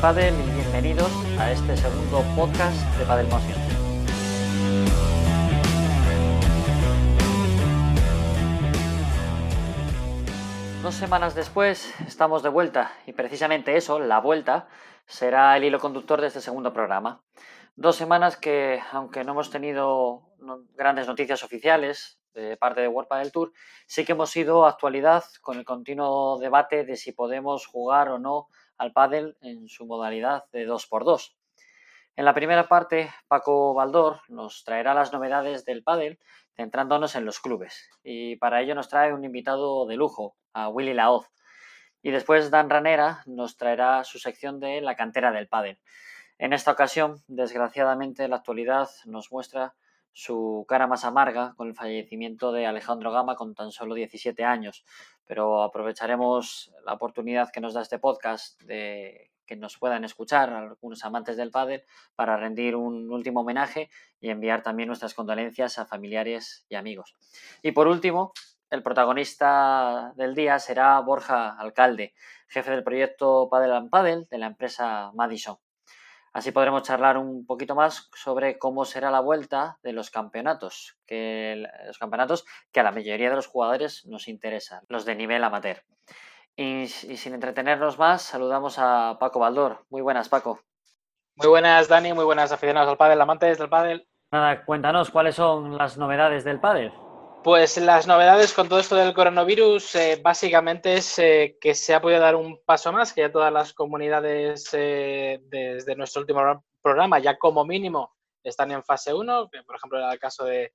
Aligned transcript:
del 0.00 0.14
pádel 0.14 0.34
y 0.34 0.50
bienvenidos 0.54 1.12
a 1.38 1.52
este 1.52 1.76
segundo 1.76 2.24
podcast 2.34 2.80
de 2.96 3.04
Padel 3.04 3.26
Motion. 3.28 3.58
Dos 10.82 10.94
semanas 10.94 11.34
después 11.34 11.92
estamos 12.06 12.42
de 12.42 12.48
vuelta 12.48 12.92
y 13.06 13.12
precisamente 13.12 13.76
eso, 13.76 14.00
la 14.00 14.20
vuelta, 14.20 14.68
será 15.06 15.54
el 15.58 15.64
hilo 15.64 15.78
conductor 15.78 16.20
de 16.22 16.28
este 16.28 16.40
segundo 16.40 16.72
programa. 16.72 17.22
Dos 17.76 17.96
semanas 17.96 18.38
que, 18.38 18.80
aunque 18.92 19.22
no 19.24 19.32
hemos 19.32 19.50
tenido 19.50 20.22
grandes 20.76 21.08
noticias 21.08 21.42
oficiales 21.42 22.18
de 22.32 22.56
parte 22.56 22.80
de 22.80 22.88
World 22.88 23.08
Padel 23.08 23.32
Tour, 23.32 23.52
sí 23.86 24.06
que 24.06 24.12
hemos 24.12 24.30
sido 24.30 24.64
actualidad 24.64 25.24
con 25.42 25.58
el 25.58 25.66
continuo 25.66 26.38
debate 26.38 26.84
de 26.84 26.96
si 26.96 27.12
podemos 27.12 27.66
jugar 27.66 28.08
o 28.08 28.18
no 28.18 28.48
al 28.80 28.92
pádel 28.92 29.36
en 29.42 29.68
su 29.68 29.84
modalidad 29.84 30.44
de 30.52 30.66
2x2. 30.66 31.34
En 32.16 32.24
la 32.24 32.32
primera 32.32 32.66
parte, 32.66 33.10
Paco 33.28 33.74
Baldor 33.74 34.20
nos 34.28 34.64
traerá 34.64 34.94
las 34.94 35.12
novedades 35.12 35.66
del 35.66 35.82
pádel, 35.82 36.18
centrándonos 36.56 37.14
en 37.14 37.26
los 37.26 37.40
clubes. 37.40 37.90
Y 38.02 38.36
para 38.36 38.62
ello 38.62 38.74
nos 38.74 38.88
trae 38.88 39.12
un 39.12 39.22
invitado 39.22 39.86
de 39.86 39.96
lujo, 39.96 40.34
a 40.54 40.70
Willy 40.70 40.94
Laoz. 40.94 41.30
Y 42.02 42.10
después 42.10 42.50
Dan 42.50 42.70
Ranera 42.70 43.22
nos 43.26 43.58
traerá 43.58 44.02
su 44.04 44.18
sección 44.18 44.60
de 44.60 44.80
la 44.80 44.96
cantera 44.96 45.30
del 45.30 45.46
pádel. 45.46 45.78
En 46.38 46.54
esta 46.54 46.72
ocasión, 46.72 47.22
desgraciadamente, 47.28 48.28
la 48.28 48.36
actualidad 48.36 48.88
nos 49.04 49.30
muestra 49.30 49.74
su 50.12 50.64
cara 50.68 50.86
más 50.86 51.04
amarga 51.04 51.54
con 51.56 51.68
el 51.68 51.74
fallecimiento 51.74 52.52
de 52.52 52.66
Alejandro 52.66 53.12
Gama 53.12 53.36
con 53.36 53.54
tan 53.54 53.72
solo 53.72 53.94
17 53.94 54.44
años. 54.44 54.84
Pero 55.26 55.62
aprovecharemos 55.62 56.72
la 56.84 56.94
oportunidad 56.94 57.50
que 57.52 57.60
nos 57.60 57.74
da 57.74 57.82
este 57.82 57.98
podcast 57.98 58.60
de 58.62 59.30
que 59.46 59.56
nos 59.56 59.78
puedan 59.78 60.04
escuchar 60.04 60.52
algunos 60.52 61.04
amantes 61.04 61.36
del 61.36 61.50
pádel 61.50 61.82
para 62.14 62.36
rendir 62.36 62.76
un 62.76 63.10
último 63.10 63.40
homenaje 63.40 63.90
y 64.20 64.30
enviar 64.30 64.62
también 64.62 64.86
nuestras 64.86 65.12
condolencias 65.12 65.76
a 65.80 65.86
familiares 65.86 66.64
y 66.68 66.76
amigos. 66.76 67.16
Y 67.60 67.72
por 67.72 67.88
último, 67.88 68.32
el 68.70 68.84
protagonista 68.84 70.12
del 70.14 70.36
día 70.36 70.60
será 70.60 71.00
Borja 71.00 71.50
Alcalde, 71.58 72.14
jefe 72.46 72.70
del 72.70 72.84
proyecto 72.84 73.48
Padel 73.50 73.72
and 73.72 73.90
Padel 73.90 74.28
de 74.30 74.38
la 74.38 74.46
empresa 74.46 75.10
Madison. 75.14 75.56
Así 76.32 76.52
podremos 76.52 76.84
charlar 76.84 77.18
un 77.18 77.44
poquito 77.44 77.74
más 77.74 78.08
sobre 78.14 78.58
cómo 78.58 78.84
será 78.84 79.10
la 79.10 79.20
vuelta 79.20 79.78
de 79.82 79.92
los 79.92 80.10
campeonatos, 80.10 80.96
que 81.06 81.66
los 81.86 81.98
campeonatos 81.98 82.44
que 82.70 82.80
a 82.80 82.84
la 82.84 82.92
mayoría 82.92 83.30
de 83.30 83.36
los 83.36 83.48
jugadores 83.48 84.06
nos 84.06 84.28
interesan, 84.28 84.84
los 84.88 85.04
de 85.04 85.16
nivel 85.16 85.42
amateur. 85.42 85.82
Y, 86.56 86.86
sin 86.88 87.34
entretenernos 87.34 87.98
más, 87.98 88.22
saludamos 88.22 88.76
a 88.78 89.16
Paco 89.18 89.40
Baldor. 89.40 89.86
Muy 89.88 90.02
buenas, 90.02 90.28
Paco. 90.28 90.60
Muy 91.36 91.48
buenas, 91.48 91.88
Dani. 91.88 92.12
Muy 92.12 92.24
buenas 92.24 92.52
aficionados 92.52 92.90
al 92.90 92.96
pádel, 92.96 93.20
amantes 93.20 93.58
del 93.58 93.68
pádel. 93.68 94.06
Nada, 94.30 94.64
cuéntanos 94.64 95.10
cuáles 95.10 95.34
son 95.34 95.78
las 95.78 95.96
novedades 95.96 96.44
del 96.44 96.60
pádel. 96.60 96.92
Pues 97.42 97.78
las 97.78 98.06
novedades 98.06 98.52
con 98.52 98.68
todo 98.68 98.80
esto 98.80 98.96
del 98.96 99.14
coronavirus, 99.14 99.94
eh, 99.94 100.20
básicamente 100.22 100.92
es 100.94 101.18
eh, 101.18 101.56
que 101.58 101.74
se 101.74 101.94
ha 101.94 102.00
podido 102.02 102.20
dar 102.20 102.36
un 102.36 102.62
paso 102.66 102.92
más, 102.92 103.14
que 103.14 103.22
ya 103.22 103.32
todas 103.32 103.50
las 103.50 103.72
comunidades 103.72 104.68
eh, 104.74 105.40
desde 105.44 105.96
nuestro 105.96 106.20
último 106.20 106.62
programa 106.82 107.18
ya 107.18 107.38
como 107.38 107.64
mínimo 107.64 108.14
están 108.44 108.72
en 108.72 108.84
fase 108.84 109.14
1, 109.14 109.48
por 109.66 109.76
ejemplo 109.76 109.98
era 109.98 110.12
el 110.12 110.18
caso 110.18 110.44
de, 110.44 110.70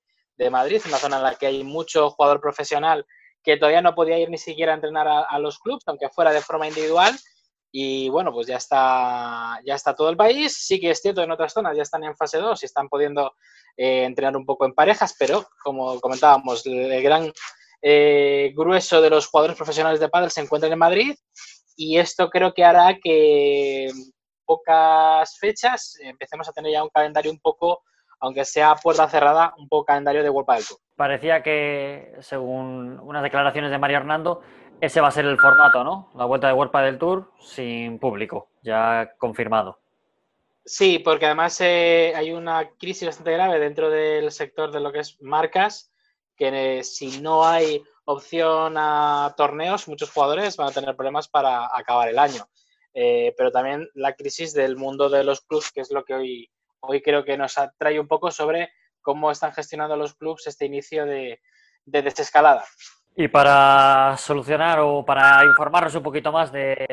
Madrid, 0.49 0.81
una 0.87 0.97
zona 0.97 1.17
en 1.17 1.23
la 1.23 1.35
que 1.35 1.45
hay 1.45 1.63
mucho 1.63 2.09
jugador 2.09 2.41
profesional 2.41 3.05
que 3.43 3.57
todavía 3.57 3.83
no 3.83 3.93
podía 3.93 4.17
ir 4.17 4.31
ni 4.31 4.39
siquiera 4.39 4.71
a 4.71 4.75
entrenar 4.75 5.07
a, 5.07 5.19
a 5.21 5.37
los 5.37 5.59
clubes, 5.59 5.83
aunque 5.85 6.09
fuera 6.09 6.31
de 6.31 6.41
forma 6.41 6.67
individual, 6.67 7.13
y 7.77 8.07
bueno, 8.07 8.31
pues 8.31 8.47
ya 8.47 8.55
está, 8.55 9.59
ya 9.65 9.75
está 9.75 9.93
todo 9.93 10.09
el 10.09 10.15
país. 10.15 10.55
Sí 10.55 10.79
que 10.79 10.91
es 10.91 11.01
cierto, 11.01 11.21
en 11.21 11.31
otras 11.31 11.51
zonas 11.51 11.75
ya 11.75 11.81
están 11.81 12.05
en 12.05 12.15
fase 12.15 12.37
2 12.37 12.63
y 12.63 12.65
están 12.65 12.87
pudiendo 12.87 13.33
eh, 13.75 14.05
entrenar 14.05 14.37
un 14.37 14.45
poco 14.45 14.65
en 14.65 14.73
parejas, 14.73 15.13
pero 15.19 15.45
como 15.61 15.99
comentábamos, 15.99 16.65
el 16.65 17.03
gran 17.03 17.33
eh, 17.81 18.53
grueso 18.55 19.01
de 19.01 19.09
los 19.09 19.27
jugadores 19.27 19.57
profesionales 19.57 19.99
de 19.99 20.07
pádel 20.07 20.31
se 20.31 20.39
encuentran 20.39 20.71
en 20.71 20.79
Madrid 20.79 21.15
y 21.75 21.97
esto 21.97 22.29
creo 22.29 22.53
que 22.53 22.63
hará 22.63 22.97
que 23.03 23.91
pocas 24.45 25.37
fechas 25.37 25.97
empecemos 25.99 26.47
a 26.47 26.53
tener 26.53 26.71
ya 26.71 26.81
un 26.81 26.89
calendario 26.93 27.29
un 27.29 27.41
poco, 27.41 27.83
aunque 28.21 28.45
sea 28.45 28.75
puerta 28.75 29.09
cerrada, 29.09 29.53
un 29.57 29.67
poco 29.67 29.83
calendario 29.83 30.23
de 30.23 30.29
World 30.29 30.47
Padel 30.47 30.65
Tour. 30.65 30.79
Parecía 30.95 31.43
que, 31.43 32.13
según 32.21 33.01
unas 33.01 33.21
declaraciones 33.21 33.69
de 33.69 33.77
Mario 33.77 33.97
Hernando, 33.97 34.41
ese 34.81 35.01
va 35.01 35.07
a 35.07 35.11
ser 35.11 35.25
el 35.25 35.39
formato, 35.39 35.83
¿no? 35.83 36.11
La 36.15 36.25
vuelta 36.25 36.47
de 36.47 36.53
World 36.53 36.71
del 36.73 36.97
Tour 36.97 37.31
sin 37.39 37.99
público, 37.99 38.49
ya 38.61 39.13
confirmado. 39.17 39.79
Sí, 40.63 40.99
porque 40.99 41.27
además 41.27 41.59
eh, 41.61 42.13
hay 42.15 42.31
una 42.31 42.69
crisis 42.79 43.07
bastante 43.07 43.33
grave 43.33 43.59
dentro 43.59 43.89
del 43.89 44.31
sector 44.31 44.71
de 44.71 44.79
lo 44.79 44.91
que 44.91 44.99
es 44.99 45.21
marcas, 45.21 45.91
que 46.35 46.79
eh, 46.79 46.83
si 46.83 47.21
no 47.21 47.45
hay 47.45 47.83
opción 48.05 48.75
a 48.77 49.33
torneos, 49.37 49.87
muchos 49.87 50.11
jugadores 50.11 50.57
van 50.57 50.69
a 50.69 50.71
tener 50.71 50.95
problemas 50.95 51.27
para 51.27 51.69
acabar 51.71 52.09
el 52.09 52.17
año. 52.17 52.47
Eh, 52.93 53.33
pero 53.37 53.51
también 53.51 53.89
la 53.93 54.13
crisis 54.13 54.53
del 54.53 54.75
mundo 54.75 55.09
de 55.09 55.23
los 55.23 55.41
clubs, 55.41 55.71
que 55.71 55.81
es 55.81 55.91
lo 55.91 56.03
que 56.03 56.13
hoy, 56.13 56.51
hoy 56.79 57.01
creo 57.01 57.23
que 57.23 57.37
nos 57.37 57.57
atrae 57.57 57.99
un 57.99 58.07
poco 58.07 58.31
sobre 58.31 58.71
cómo 59.01 59.29
están 59.29 59.53
gestionando 59.53 59.95
los 59.95 60.15
clubs 60.15 60.47
este 60.47 60.65
inicio 60.65 61.05
de, 61.05 61.41
de 61.85 62.01
desescalada. 62.01 62.65
Y 63.15 63.27
para 63.29 64.15
solucionar 64.17 64.79
o 64.79 65.05
para 65.05 65.43
informarnos 65.45 65.95
un 65.95 66.03
poquito 66.03 66.31
más 66.31 66.51
de 66.51 66.85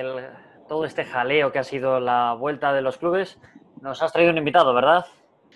todo 0.69 0.85
este 0.85 1.05
jaleo 1.05 1.51
que 1.51 1.59
ha 1.59 1.65
sido 1.65 1.99
la 1.99 2.35
vuelta 2.35 2.73
de 2.73 2.81
los 2.83 2.97
clubes, 2.97 3.39
nos 3.81 4.01
has 4.03 4.13
traído 4.13 4.31
un 4.31 4.39
invitado, 4.39 4.73
¿verdad? 4.73 5.05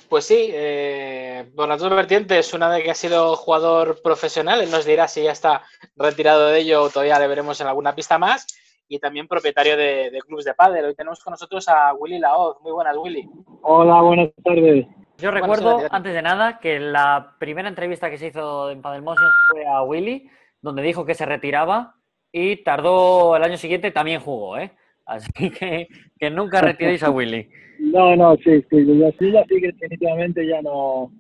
Pues 0.08 0.24
sí, 0.26 0.50
eh, 0.52 1.50
por 1.54 1.68
las 1.68 1.80
dos 1.80 1.90
vertientes, 1.90 2.52
una 2.52 2.70
de 2.70 2.82
que 2.82 2.90
ha 2.90 2.94
sido 2.94 3.36
jugador 3.36 4.02
profesional, 4.02 4.60
él 4.60 4.70
nos 4.70 4.84
dirá 4.84 5.08
si 5.08 5.22
ya 5.22 5.32
está 5.32 5.62
retirado 5.96 6.48
de 6.48 6.58
ello 6.58 6.82
o 6.82 6.90
todavía 6.90 7.18
le 7.18 7.28
veremos 7.28 7.60
en 7.60 7.68
alguna 7.68 7.94
pista 7.94 8.18
más, 8.18 8.46
y 8.88 8.98
también 8.98 9.26
propietario 9.26 9.76
de, 9.76 10.18
clubes 10.26 10.44
de 10.44 10.54
pádel. 10.54 10.84
Hoy 10.84 10.94
tenemos 10.94 11.22
con 11.22 11.32
nosotros 11.32 11.68
a 11.68 11.92
Willy 11.94 12.18
Laoz. 12.18 12.60
Muy 12.62 12.72
buenas, 12.72 12.96
Willy. 12.96 13.28
Hola, 13.62 14.00
buenas 14.02 14.28
tardes. 14.44 14.86
Yo 15.18 15.30
recuerdo, 15.30 15.80
antes 15.90 16.12
de 16.12 16.22
nada, 16.22 16.58
que 16.58 16.78
la 16.78 17.34
primera 17.38 17.68
entrevista 17.68 18.10
que 18.10 18.18
se 18.18 18.28
hizo 18.28 18.70
en 18.70 18.82
Padel 18.82 19.02
Motion 19.02 19.30
fue 19.50 19.66
a 19.66 19.82
Willy, 19.82 20.30
donde 20.66 20.82
dijo 20.82 21.06
que 21.06 21.14
se 21.14 21.24
retiraba 21.24 21.94
y 22.32 22.56
tardó 22.56 23.36
el 23.36 23.42
año 23.42 23.56
siguiente 23.56 23.92
también 23.92 24.20
jugó, 24.20 24.58
¿eh? 24.58 24.72
Así 25.06 25.30
que, 25.58 25.88
que 26.18 26.30
nunca 26.30 26.60
retiréis 26.60 27.02
a 27.02 27.10
Willy. 27.10 27.48
No, 27.78 28.16
no, 28.16 28.36
sí, 28.36 28.62
sí, 28.68 28.98
ya 28.98 29.10
sí, 29.12 29.32
sí 29.48 29.60
que 29.60 29.68
definitivamente 29.68 30.46
ya 30.46 30.60
no, 30.60 31.12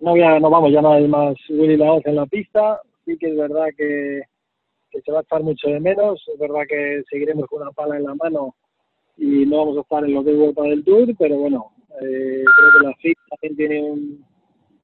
no, 0.00 0.14
no 0.14 0.50
vamos, 0.50 0.72
ya 0.72 0.82
no 0.82 0.92
hay 0.92 1.08
más 1.08 1.34
Willy 1.48 1.76
Laoz 1.76 2.04
en 2.06 2.16
la 2.16 2.26
pista, 2.26 2.80
sí 3.04 3.16
que 3.18 3.30
es 3.30 3.36
verdad 3.36 3.66
que, 3.76 4.22
que 4.90 5.00
se 5.00 5.12
va 5.12 5.18
a 5.18 5.22
estar 5.22 5.42
mucho 5.42 5.68
de 5.68 5.80
menos, 5.80 6.22
es 6.32 6.38
verdad 6.38 6.62
que 6.68 7.02
seguiremos 7.10 7.46
con 7.46 7.62
una 7.62 7.70
pala 7.70 7.96
en 7.96 8.04
la 8.04 8.14
mano 8.14 8.54
y 9.16 9.46
no 9.46 9.58
vamos 9.58 9.78
a 9.78 9.80
estar 9.80 10.04
en 10.04 10.12
los 10.12 10.24
de 10.24 10.32
Europa 10.32 10.62
del 10.64 10.84
Tour, 10.84 11.08
pero 11.18 11.38
bueno, 11.38 11.72
eh, 12.02 12.44
creo 12.44 12.80
que 12.80 12.86
la 12.86 12.94
FIT 12.96 13.18
también 13.30 13.56
tiene 13.56 13.82
un, 13.82 14.24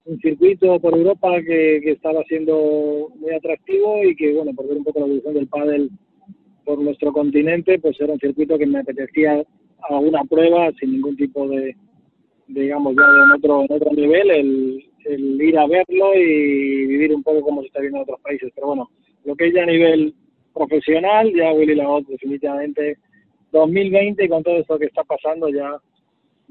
un 0.05 0.19
circuito 0.21 0.79
por 0.81 0.97
Europa 0.97 1.41
que, 1.43 1.79
estaba 1.91 2.23
siendo 2.25 3.09
muy 3.17 3.33
atractivo 3.33 4.03
y 4.05 4.17
que, 4.17 4.33
bueno, 4.33 4.53
por 4.55 4.69
ver 4.69 4.79
un 4.79 4.85
poco 4.85 5.01
la 5.01 5.07
evolución 5.07 5.35
del 5.35 5.49
pádel 5.49 5.91
por 6.65 6.79
nuestro 6.79 7.13
continente, 7.13 7.79
pues 7.79 8.01
era 8.01 8.13
un 8.13 8.19
circuito 8.19 8.59
que 8.59 8.67
me 8.67 8.81
apetecía 8.81 9.43
alguna 9.89 10.25
prueba 10.25 10.71
sin 10.79 10.93
ningún 10.93 11.17
tipo 11.17 11.49
de, 11.49 11.77
digamos, 12.49 12.95
ya 12.97 13.03
en 13.03 13.31
otro, 13.33 13.63
en 13.63 13.73
otro 13.73 13.93
nivel, 13.93 14.31
el, 14.31 14.85
el 15.05 15.43
ir 15.43 15.59
a 15.59 15.67
verlo 15.67 16.15
y 16.15 16.87
vivir 16.87 17.15
un 17.15 17.23
poco 17.23 17.43
como 17.43 17.61
se 17.63 17.69
está 17.69 17.81
viendo 17.81 17.99
en 17.99 18.03
otros 18.03 18.21
países. 18.21 18.51
Pero 18.55 18.69
bueno, 18.69 18.91
lo 19.25 19.37
que 19.37 19.49
es 19.49 19.55
ya 19.55 19.63
a 19.63 19.67
nivel 19.67 20.15
profesional, 20.53 21.33
ya 21.35 21.53
Willy 21.53 21.75
Lagot 21.75 22.07
definitivamente 22.07 22.99
2020 23.53 24.29
con 24.29 24.43
todo 24.43 24.57
esto 24.57 24.79
que 24.79 24.87
está 24.87 25.05
pasando 25.05 25.49
ya 25.49 25.77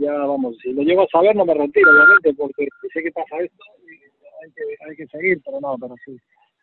ya 0.01 0.13
vamos, 0.13 0.57
si 0.61 0.73
lo 0.73 0.81
llego 0.81 1.03
a 1.03 1.07
saber 1.07 1.35
no 1.35 1.45
me 1.45 1.53
retiro, 1.53 1.89
obviamente, 1.91 2.33
porque 2.33 2.67
sé 2.93 3.03
que 3.03 3.11
pasa 3.11 3.37
esto 3.39 3.63
y 3.87 4.43
hay 4.43 4.51
que, 4.51 4.63
hay 4.89 4.95
que 4.95 5.07
seguir, 5.07 5.41
pero 5.45 5.59
no, 5.61 5.77
pero 5.79 5.95
sí. 6.05 6.17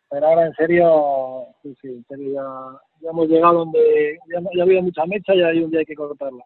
Pero 0.09 0.25
ahora 0.25 0.47
en 0.47 0.53
serio, 0.55 1.45
sí, 1.61 1.75
sí, 1.81 1.87
en 1.87 2.05
serio 2.05 2.33
ya, 2.33 2.79
ya 3.01 3.09
hemos 3.11 3.27
llegado 3.27 3.59
donde 3.59 4.17
ya, 4.27 4.39
ya 4.53 4.61
ha 4.61 4.65
habido 4.65 4.81
mucha 4.81 5.05
mecha 5.05 5.35
y 5.35 5.41
hay 5.41 5.59
un 5.59 5.71
día 5.71 5.79
hay 5.79 5.85
que 5.85 5.95
cortarla. 5.95 6.43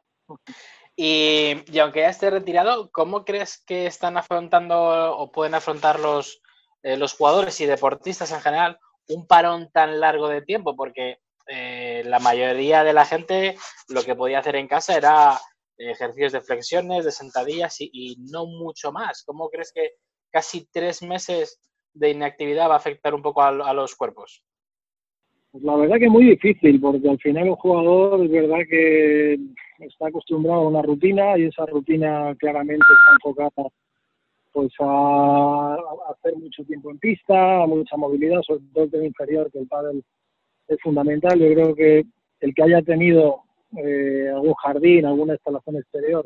Y, 0.96 1.56
y, 1.72 1.80
aunque 1.80 2.02
ya 2.02 2.10
esté 2.10 2.30
retirado, 2.30 2.92
¿cómo 2.92 3.26
crees 3.26 3.64
que 3.66 3.88
están 3.88 4.16
afrontando 4.18 5.18
o 5.18 5.32
pueden 5.32 5.56
afrontar 5.56 6.00
los, 6.00 6.42
eh, 6.84 6.98
los 6.98 7.14
jugadores 7.14 7.60
y 7.62 7.66
deportistas 7.66 8.32
en 8.32 8.42
general 8.42 8.78
un 9.08 9.26
parón 9.26 9.72
tan 9.72 10.00
largo 10.00 10.28
de 10.28 10.44
tiempo? 10.44 10.76
Porque 10.76 11.18
eh, 11.48 12.04
la 12.06 12.20
mayoría 12.20 12.84
de 12.84 12.94
la 12.94 13.06
gente 13.06 13.58
lo 13.90 14.04
que 14.04 14.16
podía 14.16 14.40
hacer 14.40 14.56
en 14.56 14.68
casa 14.68 14.96
era 14.96 15.40
ejercicios 15.78 16.32
de 16.32 16.42
flexiones, 16.42 17.06
de 17.06 17.12
sentadillas 17.12 17.78
y, 17.80 18.16
no 18.32 18.46
mucho 18.46 18.92
más. 18.92 19.24
¿Cómo 19.26 19.50
crees 19.50 19.72
que 19.74 19.92
casi 20.32 20.68
tres 20.72 21.02
meses 21.02 21.60
de 21.94 22.12
inactividad 22.12 22.70
va 22.70 22.76
a 22.76 22.78
afectar 22.78 23.14
un 23.14 23.22
poco 23.22 23.42
a, 23.42 23.74
los 23.74 23.96
cuerpos? 23.96 24.44
Pues 25.52 25.64
la 25.64 25.76
verdad 25.76 25.98
que 26.00 26.10
muy 26.10 26.26
difícil, 26.26 26.82
porque 26.82 27.10
al 27.10 27.20
final 27.20 27.50
un 27.50 27.56
jugador 27.56 28.26
es 28.26 28.32
verdad 28.32 28.60
que 28.68 29.38
está 29.80 30.08
acostumbrado 30.08 30.62
a 30.62 30.68
una 30.68 30.82
rutina 30.82 31.38
y 31.38 31.46
esa 31.46 31.66
rutina 31.66 32.36
claramente 32.40 32.84
está 32.84 33.14
enfocada 33.14 33.70
pues 34.52 34.72
a, 34.80 35.78
hacer 36.10 36.36
mucho 36.38 36.64
tiempo 36.64 36.92
en 36.92 37.00
pista, 37.00 37.64
a 37.64 37.68
mucha 37.68 37.98
movilidad, 37.98 38.42
sobre 38.44 38.62
todo 38.74 38.88
el 38.94 39.06
inferior, 39.06 39.52
que 39.52 39.60
el 39.60 39.68
pádel 39.68 40.04
es 40.68 40.80
fundamental. 40.82 41.40
Yo 41.40 41.54
creo 41.54 41.76
que 41.76 42.04
el 42.40 42.54
que 42.54 42.64
haya 42.64 42.82
tenido 42.82 43.43
eh, 43.78 44.30
algún 44.30 44.54
jardín, 44.56 45.06
alguna 45.06 45.34
instalación 45.34 45.78
exterior, 45.78 46.26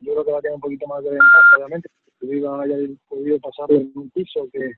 yo 0.00 0.12
creo 0.12 0.24
que 0.24 0.32
va 0.32 0.38
a 0.38 0.42
tener 0.42 0.54
un 0.54 0.60
poquito 0.60 0.86
más 0.86 1.02
de 1.02 1.10
ventaja, 1.10 1.56
obviamente, 1.56 1.88
porque 2.20 2.36
haya 2.36 2.94
podido 3.08 3.38
pasar 3.40 3.72
en 3.72 3.92
un 3.94 4.10
piso 4.10 4.48
que, 4.52 4.72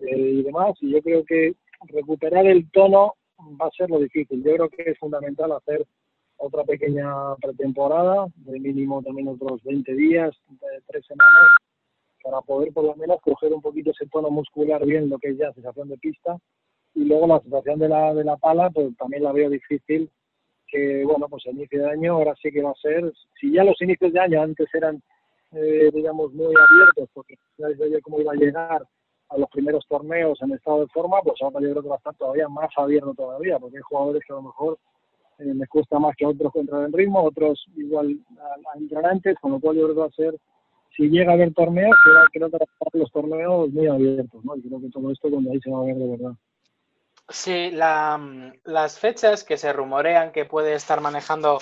y 0.00 0.42
demás. 0.42 0.74
Y 0.80 0.92
yo 0.92 1.02
creo 1.02 1.24
que 1.24 1.54
recuperar 1.88 2.46
el 2.46 2.70
tono 2.70 3.14
va 3.60 3.66
a 3.66 3.70
ser 3.70 3.90
lo 3.90 3.98
difícil. 3.98 4.42
Yo 4.42 4.54
creo 4.54 4.68
que 4.70 4.90
es 4.90 4.98
fundamental 4.98 5.52
hacer 5.52 5.86
otra 6.36 6.64
pequeña 6.64 7.36
pretemporada, 7.40 8.26
de 8.36 8.60
mínimo 8.60 9.02
también 9.02 9.28
otros 9.28 9.62
20 9.64 9.94
días, 9.94 10.34
de 10.48 10.82
tres 10.86 11.06
semanas, 11.06 11.50
para 12.22 12.40
poder 12.40 12.72
por 12.72 12.84
lo 12.84 12.96
menos 12.96 13.20
coger 13.20 13.52
un 13.52 13.60
poquito 13.60 13.90
ese 13.90 14.06
tono 14.06 14.30
muscular 14.30 14.84
bien, 14.84 15.08
lo 15.08 15.18
que 15.18 15.30
es 15.30 15.38
ya 15.38 15.52
sensación 15.52 15.88
de 15.88 15.98
pista. 15.98 16.38
Y 16.94 17.04
luego 17.04 17.26
la 17.26 17.40
sensación 17.40 17.78
de 17.80 17.88
la, 17.88 18.14
de 18.14 18.24
la 18.24 18.36
pala, 18.36 18.70
pues 18.70 18.96
también 18.96 19.24
la 19.24 19.32
veo 19.32 19.50
difícil, 19.50 20.10
que 20.74 21.04
bueno, 21.04 21.28
pues 21.28 21.46
a 21.46 21.50
inicio 21.50 21.84
de 21.84 21.90
año 21.90 22.14
ahora 22.14 22.34
sí 22.42 22.50
que 22.50 22.60
va 22.60 22.72
a 22.72 22.82
ser, 22.82 23.12
si 23.40 23.52
ya 23.52 23.62
los 23.62 23.80
inicios 23.80 24.12
de 24.12 24.18
año 24.18 24.42
antes 24.42 24.66
eran, 24.74 25.00
eh, 25.52 25.88
digamos, 25.94 26.32
muy 26.32 26.46
abiertos, 26.46 27.08
porque 27.14 27.36
ya 27.58 27.68
sabía 27.78 28.00
cómo 28.02 28.20
iba 28.20 28.32
a 28.32 28.36
llegar 28.36 28.84
a 29.28 29.38
los 29.38 29.48
primeros 29.50 29.86
torneos 29.86 30.36
en 30.42 30.52
estado 30.52 30.80
de 30.80 30.88
forma, 30.88 31.22
pues 31.22 31.40
ahora 31.42 31.60
yo 31.60 31.70
creo 31.70 31.82
que 31.82 31.88
va 31.88 31.94
a 31.94 31.98
estar 31.98 32.16
todavía 32.16 32.48
más 32.48 32.70
abierto 32.76 33.14
todavía, 33.14 33.56
porque 33.60 33.76
hay 33.76 33.82
jugadores 33.84 34.22
que 34.26 34.32
a 34.32 34.36
lo 34.36 34.42
mejor 34.42 34.78
eh, 35.38 35.54
les 35.54 35.68
cuesta 35.68 36.00
más 36.00 36.16
que 36.16 36.26
otros 36.26 36.52
entrar 36.56 36.84
en 36.84 36.92
ritmo, 36.92 37.22
otros 37.22 37.64
igual 37.76 38.18
a, 38.40 38.76
entrar 38.76 39.06
antes, 39.06 39.38
con 39.40 39.52
lo 39.52 39.60
cual 39.60 39.76
yo 39.76 39.84
creo 39.84 39.94
que 39.94 40.00
va 40.00 40.06
a 40.06 40.10
ser 40.10 40.34
si 40.96 41.08
llega 41.08 41.30
a 41.30 41.34
haber 41.34 41.54
torneos, 41.54 41.94
creo 42.32 42.50
que 42.50 42.98
los 42.98 43.12
torneos 43.12 43.70
muy 43.70 43.86
abiertos, 43.86 44.44
¿no? 44.44 44.56
Y 44.56 44.62
creo 44.62 44.80
que 44.80 44.90
todo 44.90 45.10
esto 45.12 45.30
cuando 45.30 45.50
ahí 45.52 45.60
se 45.60 45.70
va 45.70 45.82
a 45.82 45.84
ver 45.84 45.96
de 45.96 46.08
verdad. 46.08 46.32
Sí, 47.28 47.70
las 47.70 48.98
fechas 48.98 49.44
que 49.44 49.56
se 49.56 49.72
rumorean 49.72 50.30
que 50.30 50.44
puede 50.44 50.74
estar 50.74 51.00
manejando 51.00 51.58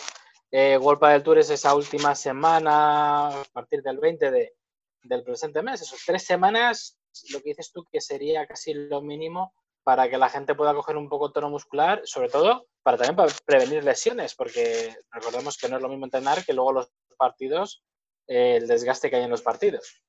eh, 0.50 0.76
World 0.76 1.00
del 1.00 1.22
Tour 1.22 1.38
es 1.38 1.50
esa 1.50 1.74
última 1.74 2.14
semana, 2.14 3.28
a 3.28 3.44
partir 3.52 3.82
del 3.82 3.98
20 3.98 4.30
de, 4.30 4.54
del 5.02 5.22
presente 5.22 5.62
mes, 5.62 5.82
esos 5.82 6.02
tres 6.04 6.24
semanas, 6.24 6.98
lo 7.30 7.40
que 7.40 7.50
dices 7.50 7.72
tú 7.72 7.84
que 7.90 8.00
sería 8.00 8.46
casi 8.46 8.74
lo 8.74 9.00
mínimo 9.02 9.54
para 9.84 10.08
que 10.10 10.18
la 10.18 10.28
gente 10.28 10.54
pueda 10.54 10.74
coger 10.74 10.96
un 10.96 11.08
poco 11.08 11.32
tono 11.32 11.48
muscular, 11.48 12.02
sobre 12.04 12.28
todo 12.28 12.66
para 12.82 12.96
también 12.96 13.16
para 13.16 13.32
prevenir 13.44 13.84
lesiones, 13.84 14.34
porque 14.34 14.96
recordemos 15.10 15.56
que 15.56 15.68
no 15.68 15.76
es 15.76 15.82
lo 15.82 15.88
mismo 15.88 16.06
entrenar 16.06 16.44
que 16.44 16.52
luego 16.52 16.72
los 16.72 16.92
partidos 17.16 17.84
el 18.26 18.66
desgaste 18.66 19.10
que 19.10 19.16
hay 19.16 19.24
en 19.24 19.30
los 19.30 19.42
partidos. 19.42 20.02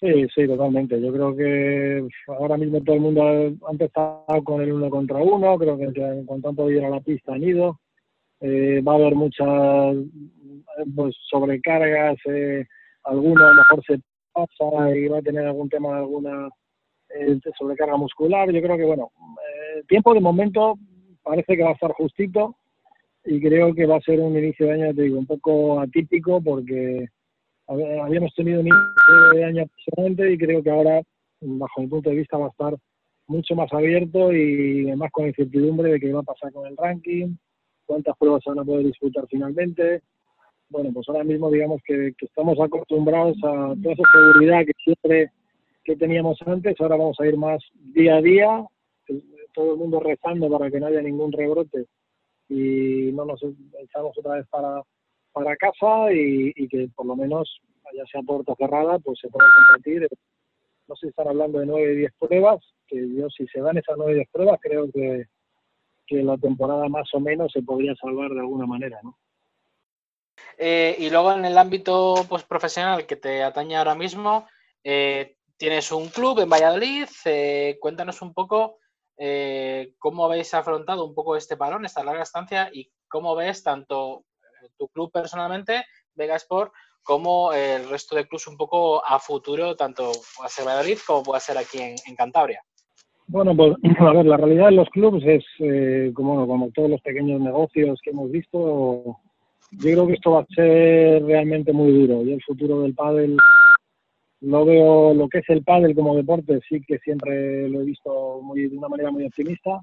Sí, 0.00 0.26
sí, 0.34 0.46
totalmente. 0.46 1.00
Yo 1.00 1.12
creo 1.12 1.34
que 1.34 2.06
ahora 2.28 2.58
mismo 2.58 2.82
todo 2.82 2.96
el 2.96 3.00
mundo 3.00 3.22
ha 3.22 3.72
empezado 3.72 4.44
con 4.44 4.60
el 4.60 4.72
uno 4.72 4.90
contra 4.90 5.18
uno, 5.18 5.56
creo 5.56 5.78
que 5.78 5.84
en 5.84 6.26
cuanto 6.26 6.50
han 6.50 6.56
podido 6.56 6.80
ir 6.80 6.86
a 6.86 6.90
la 6.90 7.00
pista 7.00 7.32
han 7.32 7.42
ido. 7.42 7.80
Eh, 8.40 8.82
va 8.86 8.92
a 8.92 8.96
haber 8.96 9.14
muchas 9.14 9.96
pues, 10.94 11.16
sobrecargas, 11.30 12.18
eh, 12.26 12.66
alguno 13.04 13.46
a 13.46 13.50
lo 13.50 13.54
mejor 13.54 13.82
se 13.86 14.00
pasa 14.32 14.94
y 14.94 15.08
va 15.08 15.18
a 15.18 15.22
tener 15.22 15.46
algún 15.46 15.70
tema 15.70 15.92
de 15.92 15.98
alguna 16.00 16.48
eh, 17.08 17.38
sobrecarga 17.58 17.96
muscular. 17.96 18.50
Yo 18.50 18.60
creo 18.60 18.76
que, 18.76 18.84
bueno, 18.84 19.10
el 19.74 19.80
eh, 19.80 19.84
tiempo 19.88 20.12
de 20.12 20.20
momento 20.20 20.78
parece 21.22 21.56
que 21.56 21.62
va 21.62 21.70
a 21.70 21.74
estar 21.74 21.92
justito 21.92 22.56
y 23.24 23.40
creo 23.40 23.74
que 23.74 23.86
va 23.86 23.96
a 23.96 24.02
ser 24.02 24.20
un 24.20 24.36
inicio 24.36 24.66
de 24.66 24.72
año, 24.72 24.94
te 24.94 25.02
digo, 25.02 25.18
un 25.18 25.26
poco 25.26 25.80
atípico 25.80 26.40
porque 26.42 27.08
habíamos 27.68 28.34
tenido 28.34 28.60
un 28.60 28.66
inicio 28.66 29.30
de 29.34 29.44
año 29.44 29.62
aproximadamente 29.62 30.32
y 30.32 30.38
creo 30.38 30.62
que 30.62 30.70
ahora, 30.70 31.02
bajo 31.40 31.80
mi 31.80 31.86
punto 31.88 32.10
de 32.10 32.16
vista, 32.16 32.38
va 32.38 32.46
a 32.46 32.50
estar 32.50 32.76
mucho 33.26 33.54
más 33.54 33.72
abierto 33.72 34.32
y 34.32 34.94
más 34.96 35.10
con 35.10 35.26
incertidumbre 35.26 35.92
de 35.92 36.00
qué 36.00 36.12
va 36.12 36.20
a 36.20 36.24
pasar 36.24 36.52
con 36.52 36.66
el 36.66 36.76
ranking, 36.76 37.36
cuántas 37.84 38.16
pruebas 38.16 38.42
se 38.44 38.50
van 38.50 38.60
a 38.60 38.64
poder 38.64 38.86
disfrutar 38.86 39.24
finalmente. 39.28 40.02
Bueno, 40.68 40.90
pues 40.92 41.08
ahora 41.08 41.24
mismo 41.24 41.50
digamos 41.50 41.80
que, 41.84 42.12
estamos 42.18 42.58
acostumbrados 42.60 43.36
a 43.38 43.74
toda 43.82 43.94
esa 43.94 44.02
seguridad 44.12 44.64
que 44.64 44.72
siempre 44.82 45.30
que 45.84 45.96
teníamos 45.96 46.38
antes, 46.44 46.74
ahora 46.80 46.96
vamos 46.96 47.18
a 47.20 47.26
ir 47.26 47.36
más 47.36 47.62
día 47.94 48.16
a 48.16 48.22
día, 48.22 48.66
todo 49.54 49.72
el 49.72 49.78
mundo 49.78 50.00
rezando 50.00 50.50
para 50.50 50.70
que 50.70 50.80
no 50.80 50.86
haya 50.86 51.00
ningún 51.00 51.32
rebrote 51.32 51.86
y 52.48 53.10
no 53.12 53.24
nos 53.24 53.40
echamos 53.80 54.16
otra 54.18 54.34
vez 54.34 54.46
para 54.48 54.82
para 55.36 55.54
casa 55.56 56.10
y, 56.12 56.66
que 56.68 56.88
por 56.96 57.04
lo 57.04 57.14
menos, 57.14 57.60
ya 57.94 58.06
sea 58.06 58.22
puerta 58.22 58.54
cerrada, 58.56 58.98
pues 58.98 59.18
se 59.20 59.28
pueda 59.28 59.46
compartir. 59.54 60.08
No 60.88 60.96
sé 60.96 61.00
si 61.00 61.08
están 61.08 61.28
hablando 61.28 61.58
de 61.58 61.66
9 61.66 61.92
y 61.92 61.96
10 61.96 62.12
pruebas, 62.18 62.64
que 62.86 63.06
yo 63.14 63.28
si 63.28 63.46
se 63.48 63.60
dan 63.60 63.76
esas 63.76 63.98
9 63.98 64.12
y 64.12 64.14
10 64.14 64.28
pruebas, 64.32 64.58
creo 64.62 64.90
que, 64.90 65.26
que 66.06 66.22
la 66.22 66.38
temporada 66.38 66.88
más 66.88 67.12
o 67.12 67.20
menos 67.20 67.52
se 67.52 67.60
podría 67.60 67.94
salvar 67.96 68.30
de 68.30 68.40
alguna 68.40 68.64
manera, 68.64 68.98
¿no? 69.02 69.18
Eh, 70.56 70.96
y 71.00 71.10
luego 71.10 71.34
en 71.34 71.44
el 71.44 71.58
ámbito 71.58 72.24
pues, 72.30 72.42
profesional 72.44 73.04
que 73.04 73.16
te 73.16 73.42
atañe 73.42 73.76
ahora 73.76 73.94
mismo, 73.94 74.48
eh, 74.84 75.36
tienes 75.58 75.92
un 75.92 76.08
club 76.08 76.40
en 76.40 76.48
Valladolid. 76.48 77.08
Eh, 77.26 77.76
cuéntanos 77.78 78.22
un 78.22 78.32
poco 78.32 78.78
cómo 79.98 80.24
habéis 80.26 80.52
afrontado 80.54 81.04
un 81.04 81.14
poco 81.14 81.36
este 81.36 81.56
parón, 81.56 81.84
esta 81.84 82.04
larga 82.04 82.22
estancia 82.22 82.70
y 82.72 82.90
cómo 83.08 83.34
ves 83.34 83.62
tanto 83.62 84.24
tu 84.76 84.88
club 84.88 85.10
personalmente, 85.12 85.84
Vega 86.14 86.36
Sport, 86.36 86.72
como 87.02 87.52
el 87.52 87.88
resto 87.88 88.16
de 88.16 88.26
clubes 88.26 88.48
un 88.48 88.56
poco 88.56 89.04
a 89.04 89.18
futuro, 89.20 89.76
tanto 89.76 90.10
puede 90.36 90.50
ser 90.50 90.66
Valladolid 90.66 90.98
como 91.06 91.22
puede 91.22 91.40
ser 91.40 91.56
aquí 91.56 91.78
en, 91.78 92.16
Cantabria. 92.16 92.60
Bueno, 93.28 93.56
pues 93.56 93.76
a 94.00 94.12
ver, 94.12 94.26
la 94.26 94.36
realidad 94.36 94.66
de 94.66 94.72
los 94.72 94.88
clubes 94.90 95.22
es, 95.24 95.44
eh, 95.60 96.10
como, 96.14 96.46
como 96.46 96.70
todos 96.70 96.90
los 96.90 97.00
pequeños 97.00 97.40
negocios 97.40 98.00
que 98.02 98.10
hemos 98.10 98.30
visto, 98.30 99.18
yo 99.70 99.92
creo 99.92 100.06
que 100.08 100.14
esto 100.14 100.32
va 100.32 100.40
a 100.40 100.54
ser 100.54 101.24
realmente 101.24 101.72
muy 101.72 101.92
duro. 101.92 102.22
Y 102.22 102.32
el 102.32 102.42
futuro 102.42 102.80
del 102.80 102.94
pádel, 102.94 103.36
lo 104.40 104.64
veo, 104.64 105.14
lo 105.14 105.28
que 105.28 105.38
es 105.38 105.48
el 105.48 105.62
pádel 105.62 105.94
como 105.94 106.16
deporte, 106.16 106.60
sí 106.68 106.82
que 106.86 106.98
siempre 106.98 107.68
lo 107.68 107.82
he 107.82 107.84
visto 107.84 108.40
muy, 108.42 108.68
de 108.68 108.76
una 108.76 108.88
manera 108.88 109.12
muy 109.12 109.24
optimista 109.24 109.80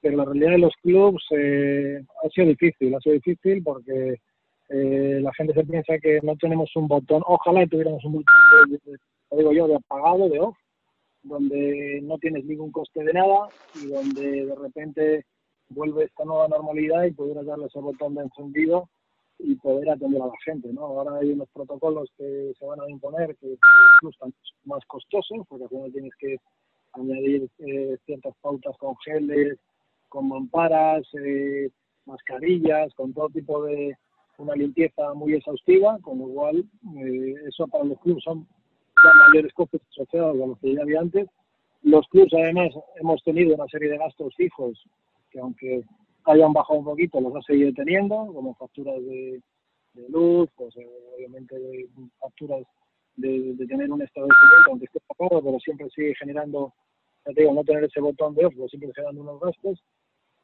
pero 0.00 0.16
la 0.16 0.24
realidad 0.24 0.52
de 0.52 0.58
los 0.58 0.74
clubs 0.82 1.24
eh, 1.36 2.02
ha 2.24 2.28
sido 2.30 2.48
difícil, 2.48 2.94
ha 2.94 3.00
sido 3.00 3.14
difícil 3.14 3.62
porque 3.62 4.16
eh, 4.68 5.20
la 5.20 5.32
gente 5.34 5.52
se 5.52 5.64
piensa 5.64 5.98
que 5.98 6.20
no 6.22 6.36
tenemos 6.36 6.70
un 6.76 6.88
botón, 6.88 7.22
ojalá 7.26 7.66
tuviéramos 7.66 8.04
un 8.04 8.12
botón, 8.12 8.70
de, 8.70 9.36
digo 9.36 9.52
yo, 9.52 9.68
de 9.68 9.76
apagado, 9.76 10.28
de 10.28 10.40
off, 10.40 10.56
donde 11.22 12.00
no 12.02 12.18
tienes 12.18 12.44
ningún 12.44 12.72
coste 12.72 13.04
de 13.04 13.12
nada 13.12 13.48
y 13.74 13.86
donde 13.88 14.46
de 14.46 14.54
repente 14.54 15.24
vuelve 15.68 16.04
esta 16.04 16.24
nueva 16.24 16.48
normalidad 16.48 17.04
y 17.04 17.12
pudieras 17.12 17.46
darle 17.46 17.66
ese 17.66 17.80
botón 17.80 18.14
de 18.14 18.22
encendido 18.22 18.88
y 19.38 19.54
poder 19.56 19.90
atender 19.90 20.20
a 20.22 20.26
la 20.26 20.38
gente, 20.44 20.72
¿no? 20.72 20.82
Ahora 20.82 21.18
hay 21.18 21.32
unos 21.32 21.48
protocolos 21.50 22.10
que 22.16 22.52
se 22.58 22.66
van 22.66 22.80
a 22.80 22.90
imponer 22.90 23.36
que 23.36 23.56
están 24.08 24.32
más 24.64 24.84
costosos 24.86 25.46
porque 25.48 25.64
al 25.64 25.70
final 25.70 25.92
tienes 25.92 26.12
que 26.18 26.36
añadir 26.92 27.48
eh, 27.58 27.96
ciertas 28.04 28.34
pautas 28.40 28.76
con 28.78 28.94
geles, 29.04 29.58
con 30.10 30.28
mamparas, 30.28 31.02
eh, 31.14 31.70
mascarillas, 32.04 32.92
con 32.94 33.14
todo 33.14 33.30
tipo 33.30 33.64
de 33.64 33.96
una 34.36 34.54
limpieza 34.54 35.14
muy 35.14 35.34
exhaustiva, 35.34 35.98
con 36.02 36.18
lo 36.18 36.28
cual 36.28 36.58
eh, 36.58 37.34
eso 37.46 37.66
para 37.68 37.84
los 37.84 37.98
clubes 38.00 38.24
son 38.24 38.46
ya 39.02 39.10
mayores 39.28 39.52
costes 39.54 39.80
asociados 39.90 40.34
a 40.34 40.46
los 40.46 40.58
que 40.58 40.74
ya 40.74 40.82
había 40.82 41.00
antes. 41.00 41.28
Los 41.82 42.06
clubes 42.08 42.32
además 42.34 42.70
hemos 42.96 43.22
tenido 43.22 43.54
una 43.54 43.66
serie 43.68 43.88
de 43.88 43.98
gastos 43.98 44.34
fijos 44.36 44.82
que 45.30 45.40
aunque 45.40 45.82
hayan 46.24 46.52
bajado 46.52 46.80
un 46.80 46.84
poquito 46.84 47.20
los 47.20 47.34
ha 47.36 47.42
seguido 47.42 47.72
teniendo, 47.72 48.16
como 48.34 48.54
facturas 48.54 48.96
de, 49.04 49.40
luz, 50.08 50.48
pues 50.56 50.74
eh, 50.76 50.86
obviamente 51.16 51.56
facturas 52.18 52.62
de, 53.16 53.54
tener 53.68 53.90
un 53.90 54.02
establecimiento, 54.02 54.70
aunque 54.70 54.86
esté 54.86 55.00
pagado, 55.18 55.42
pero 55.42 55.58
siempre 55.60 55.88
sigue 55.90 56.14
generando, 56.14 56.72
ya 57.26 57.32
te 57.32 57.42
digo, 57.42 57.54
no 57.54 57.64
tener 57.64 57.84
ese 57.84 58.00
botón 58.00 58.34
de 58.34 58.46
off, 58.46 58.54
pero 58.54 58.68
siempre 58.68 58.92
generando 58.94 59.22
unos 59.22 59.40
gastos 59.40 59.82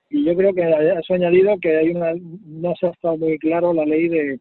y 0.08 0.24
yo 0.24 0.36
creo 0.36 0.54
que 0.54 0.62
eso 0.62 1.12
ha 1.12 1.16
añadido 1.16 1.58
que 1.60 1.76
hay 1.76 1.90
una 1.90 2.14
no 2.14 2.74
se 2.78 2.86
ha 2.86 2.90
estado 2.90 3.16
muy 3.16 3.38
claro 3.38 3.72
la 3.72 3.84
ley 3.84 4.08
de 4.08 4.40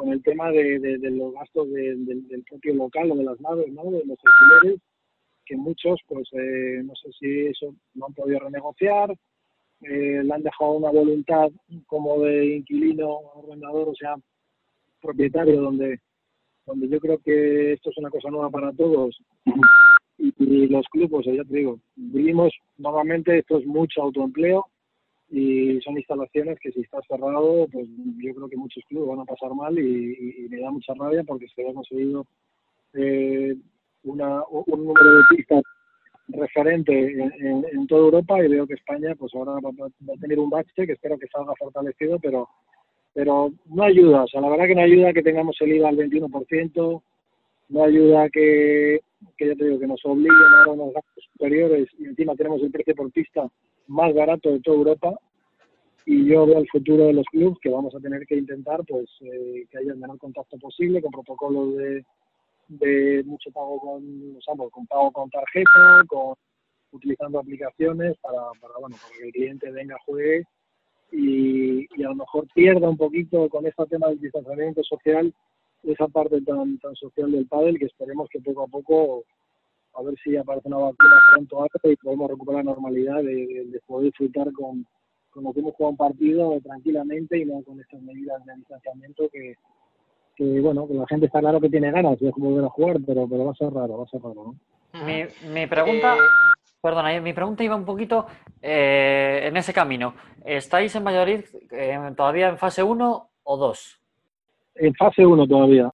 con 0.00 0.12
el 0.12 0.22
tema 0.22 0.50
de, 0.50 0.78
de, 0.78 1.10
los 1.10 1.34
gastos 1.34 1.70
del 1.70 2.44
propio 2.48 2.74
local 2.74 3.10
o 3.10 3.16
de 3.16 3.24
las 3.24 3.38
naves, 3.38 3.70
¿no? 3.70 3.84
de 3.84 4.02
los 4.06 4.16
alquileres, 4.24 4.80
que 5.44 5.56
muchos, 5.56 6.00
pues 6.06 6.26
eh, 6.32 6.80
no 6.82 6.94
sé 6.94 7.10
si 7.18 7.46
eso 7.48 7.74
no 7.92 8.06
han 8.06 8.14
podido 8.14 8.38
renegociar, 8.40 9.10
eh, 9.82 10.22
le 10.24 10.32
han 10.32 10.42
dejado 10.42 10.72
una 10.72 10.90
voluntad 10.90 11.50
como 11.86 12.22
de 12.22 12.56
inquilino, 12.56 13.18
arrendador, 13.42 13.90
o 13.90 13.94
sea, 13.94 14.14
propietario, 15.02 15.60
donde, 15.60 15.98
donde 16.64 16.88
yo 16.88 16.98
creo 16.98 17.18
que 17.18 17.74
esto 17.74 17.90
es 17.90 17.98
una 17.98 18.08
cosa 18.08 18.30
nueva 18.30 18.48
para 18.48 18.72
todos. 18.72 19.18
Y, 20.16 20.32
y 20.38 20.66
los 20.68 20.86
clubes, 20.88 21.26
ya 21.26 21.44
te 21.44 21.56
digo, 21.56 21.78
vivimos, 21.94 22.54
normalmente 22.78 23.38
esto 23.38 23.58
es 23.58 23.66
mucho 23.66 24.00
autoempleo, 24.00 24.64
y 25.30 25.80
son 25.82 25.96
instalaciones 25.96 26.58
que 26.58 26.72
si 26.72 26.80
está 26.80 27.00
cerrado, 27.02 27.68
pues 27.70 27.86
yo 28.18 28.34
creo 28.34 28.48
que 28.48 28.56
muchos 28.56 28.84
clubes 28.88 29.10
van 29.10 29.20
a 29.20 29.24
pasar 29.24 29.54
mal 29.54 29.78
y, 29.78 30.48
me 30.50 30.60
da 30.60 30.70
mucha 30.70 30.92
rabia 30.94 31.22
porque 31.24 31.46
se 31.54 31.68
ha 31.68 31.72
conseguido 31.72 32.26
eh, 32.94 33.54
una, 34.02 34.42
un 34.50 34.84
número 34.84 35.18
de 35.18 35.22
pistas 35.36 35.62
referente 36.28 36.92
en, 36.92 37.86
toda 37.86 38.02
Europa 38.02 38.44
y 38.44 38.48
veo 38.48 38.66
que 38.66 38.74
España 38.74 39.14
pues 39.16 39.34
ahora 39.34 39.52
va, 39.52 39.70
a 39.86 40.20
tener 40.20 40.38
un 40.38 40.50
bache 40.50 40.86
que 40.86 40.92
espero 40.92 41.18
que 41.18 41.26
salga 41.28 41.52
fortalecido, 41.58 42.18
pero 42.18 42.48
pero 43.12 43.50
no 43.66 43.82
ayuda, 43.82 44.22
o 44.22 44.28
sea, 44.28 44.40
la 44.40 44.48
verdad 44.48 44.66
que 44.68 44.74
no 44.76 44.82
ayuda 44.82 45.12
que 45.12 45.24
tengamos 45.24 45.56
el 45.60 45.72
IVA 45.72 45.88
al 45.88 45.96
21%, 45.96 47.02
no 47.70 47.82
ayuda 47.82 48.28
que, 48.30 49.00
que 49.36 49.48
ya 49.48 49.54
te 49.56 49.64
digo, 49.64 49.80
que 49.80 49.88
nos 49.88 50.00
obliguen 50.04 50.32
a 50.64 50.70
unos 50.70 50.94
gastos 50.94 51.24
superiores 51.32 51.88
y 51.98 52.04
encima 52.04 52.36
tenemos 52.36 52.62
el 52.62 52.70
precio 52.70 52.94
por 52.94 53.10
pista 53.10 53.50
más 53.90 54.14
barato 54.14 54.50
de 54.50 54.60
toda 54.60 54.78
Europa. 54.78 55.18
Y 56.06 56.26
yo 56.26 56.46
veo 56.46 56.58
el 56.58 56.68
futuro 56.68 57.06
de 57.06 57.12
los 57.12 57.26
clubes 57.26 57.58
que 57.60 57.68
vamos 57.68 57.94
a 57.94 58.00
tener 58.00 58.24
que 58.26 58.36
intentar 58.36 58.80
pues 58.88 59.06
eh, 59.20 59.66
que 59.70 59.78
haya 59.78 59.92
el 59.92 59.98
menor 59.98 60.18
contacto 60.18 60.56
posible 60.58 61.02
con 61.02 61.10
protocolos 61.10 61.76
de, 61.76 62.04
de 62.68 63.22
mucho 63.24 63.50
pago 63.50 63.78
con, 63.78 64.38
o 64.58 64.70
con 64.70 64.86
pago 64.86 65.12
con 65.12 65.28
tarjeta, 65.30 66.04
con 66.08 66.34
utilizando 66.92 67.38
aplicaciones 67.38 68.16
para, 68.18 68.40
para, 68.60 68.74
bueno, 68.80 68.96
para 69.00 69.16
que 69.16 69.26
el 69.26 69.32
cliente 69.32 69.70
venga, 69.70 69.96
juegue 70.06 70.44
y, 71.12 71.86
y, 71.96 72.02
a 72.04 72.08
lo 72.08 72.16
mejor 72.16 72.46
pierda 72.54 72.88
un 72.88 72.96
poquito 72.96 73.48
con 73.48 73.66
este 73.66 73.86
tema 73.86 74.08
del 74.08 74.20
distanciamiento 74.20 74.82
social 74.82 75.32
esa 75.82 76.08
parte 76.08 76.40
tan, 76.42 76.78
tan 76.78 76.94
social 76.94 77.30
del 77.30 77.46
pádel 77.46 77.78
que 77.78 77.86
esperemos 77.86 78.28
que 78.30 78.40
poco 78.40 78.64
a 78.64 78.66
poco 78.66 79.24
a 79.94 80.02
ver 80.02 80.14
si 80.22 80.36
aparece 80.36 80.68
una 80.68 80.78
vacuna 80.78 81.16
pronto 81.32 81.66
y 81.84 81.96
podemos 81.96 82.30
recuperar 82.30 82.64
la 82.64 82.72
normalidad 82.72 83.22
de, 83.22 83.80
poder 83.86 84.06
disfrutar 84.06 84.52
con, 84.52 84.86
con 85.30 85.52
que 85.52 85.60
hemos 85.60 85.74
jugado 85.74 85.90
un 85.90 85.96
partido 85.96 86.60
tranquilamente 86.60 87.38
y 87.38 87.44
no 87.44 87.62
con 87.62 87.80
estas 87.80 88.00
medidas 88.02 88.44
de 88.44 88.56
distanciamiento 88.56 89.28
que, 89.32 89.54
que 90.36 90.60
bueno, 90.60 90.86
que 90.86 90.94
la 90.94 91.06
gente 91.06 91.26
está 91.26 91.40
claro 91.40 91.60
que 91.60 91.68
tiene 91.68 91.90
ganas 91.90 92.18
de 92.18 92.32
volver 92.36 92.64
a 92.64 92.68
jugar, 92.68 92.96
pero, 93.06 93.28
pero 93.28 93.44
va 93.44 93.52
a 93.52 93.54
ser 93.54 93.72
raro, 93.72 93.98
va 93.98 94.04
a 94.04 94.08
ser 94.08 94.22
raro, 94.22 94.54
Mi, 95.04 95.24
mi 95.50 95.66
pregunta, 95.66 96.16
eh, 96.16 96.20
perdona, 96.80 97.14
eh, 97.14 97.20
mi 97.20 97.32
pregunta 97.32 97.64
iba 97.64 97.76
un 97.76 97.84
poquito 97.84 98.26
eh, 98.62 99.40
en 99.44 99.56
ese 99.56 99.72
camino. 99.72 100.14
¿Estáis 100.44 100.94
en 100.96 101.04
Valladolid 101.04 101.44
todavía 102.16 102.48
en 102.48 102.58
fase 102.58 102.82
1 102.82 103.28
o 103.42 103.56
2? 103.56 104.00
En 104.76 104.94
fase 104.94 105.26
1 105.26 105.46
todavía. 105.46 105.90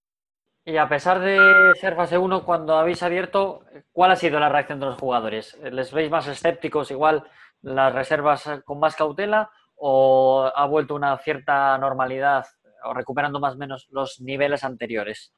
Y 0.67 0.75
a 0.75 0.89
pesar 0.89 1.21
de 1.21 1.39
ser 1.79 1.95
fase 1.95 2.17
1, 2.17 2.43
cuando 2.43 2.75
habéis 2.75 3.01
abierto, 3.01 3.61
¿cuál 3.93 4.11
ha 4.11 4.17
sido 4.17 4.37
la 4.37 4.49
reacción 4.49 4.81
de 4.81 4.87
los 4.87 4.99
jugadores? 4.99 5.57
¿Les 5.71 5.93
veis 5.93 6.11
más 6.11 6.27
escépticos, 6.27 6.91
igual 6.91 7.23
las 7.61 7.95
reservas 7.95 8.61
con 8.65 8.77
más 8.77 8.97
cautela, 8.97 9.49
o 9.77 10.51
ha 10.53 10.65
vuelto 10.65 10.93
una 10.93 11.17
cierta 11.19 11.77
normalidad 11.77 12.43
o 12.83 12.93
recuperando 12.93 13.39
más 13.39 13.55
o 13.55 13.57
menos 13.57 13.87
los 13.91 14.19
niveles 14.19 14.65
anteriores? 14.65 15.31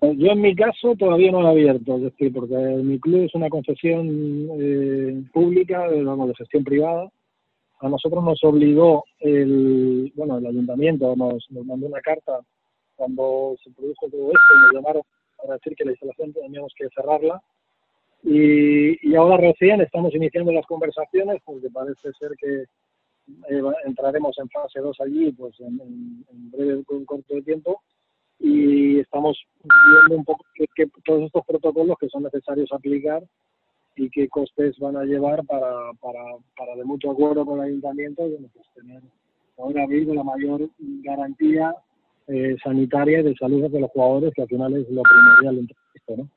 Yo 0.00 0.32
en 0.32 0.40
mi 0.40 0.56
caso 0.56 0.94
todavía 0.98 1.30
no 1.30 1.42
lo 1.42 1.48
he 1.48 1.50
abierto, 1.50 1.96
es 1.96 2.04
decir, 2.04 2.32
porque 2.32 2.56
mi 2.56 2.98
club 2.98 3.24
es 3.24 3.34
una 3.34 3.50
concesión 3.50 4.08
eh, 4.58 5.24
pública, 5.30 5.90
de 5.90 6.34
gestión 6.38 6.64
privada. 6.64 7.06
A 7.80 7.88
nosotros 7.90 8.24
nos 8.24 8.42
obligó 8.44 9.04
el, 9.20 10.10
bueno, 10.16 10.38
el 10.38 10.46
ayuntamiento, 10.46 11.14
nos, 11.16 11.44
nos 11.50 11.66
mandó 11.66 11.86
una 11.86 12.00
carta 12.00 12.40
cuando 12.98 13.56
se 13.62 13.70
produjo 13.70 14.10
todo 14.10 14.26
esto 14.26 14.54
nos 14.60 14.74
llamaron 14.74 15.02
para 15.40 15.54
decir 15.54 15.74
que 15.76 15.84
la 15.84 15.92
instalación 15.92 16.32
teníamos 16.32 16.72
que 16.76 16.88
cerrarla. 16.94 17.40
Y, 18.24 19.08
y 19.08 19.14
ahora 19.14 19.36
recién 19.36 19.80
estamos 19.80 20.12
iniciando 20.12 20.52
las 20.52 20.66
conversaciones 20.66 21.40
porque 21.44 21.70
parece 21.70 22.12
ser 22.18 22.32
que 22.36 22.64
eh, 23.48 23.62
entraremos 23.84 24.36
en 24.38 24.48
fase 24.48 24.80
2 24.80 25.00
allí 25.00 25.30
pues 25.32 25.58
en, 25.60 26.24
en, 26.28 26.50
breve, 26.50 26.82
un 26.88 27.04
corto 27.04 27.34
de 27.34 27.42
tiempo 27.42 27.80
y 28.40 28.98
estamos 28.98 29.38
viendo 29.62 30.16
un 30.16 30.24
poco 30.24 30.44
que, 30.54 30.86
todos 31.04 31.24
estos 31.24 31.44
protocolos 31.46 31.96
que 32.00 32.08
son 32.08 32.24
necesarios 32.24 32.72
aplicar 32.72 33.22
y 33.96 34.10
qué 34.10 34.28
costes 34.28 34.78
van 34.78 34.96
a 34.96 35.04
llevar 35.04 35.44
para, 35.44 35.92
para, 36.00 36.22
para 36.56 36.74
de 36.74 36.84
mucho 36.84 37.10
acuerdo 37.12 37.46
con 37.46 37.60
el 37.60 37.66
ayuntamiento 37.66 38.28
pues 38.52 38.66
tener 38.74 39.02
ahora 39.58 39.86
mismo 39.86 40.14
la 40.14 40.24
mayor 40.24 40.68
garantía 40.78 41.74
eh, 42.28 42.56
sanitaria 42.62 43.20
y 43.20 43.22
de 43.22 43.34
salud 43.34 43.70
de 43.70 43.80
los 43.80 43.90
jugadores, 43.90 44.32
que 44.34 44.42
al 44.42 44.48
final 44.48 44.76
es 44.76 44.88
lo 44.90 45.02
primordial 45.02 45.58
en 45.58 45.68
esto, 45.94 46.16
¿no? 46.16 46.28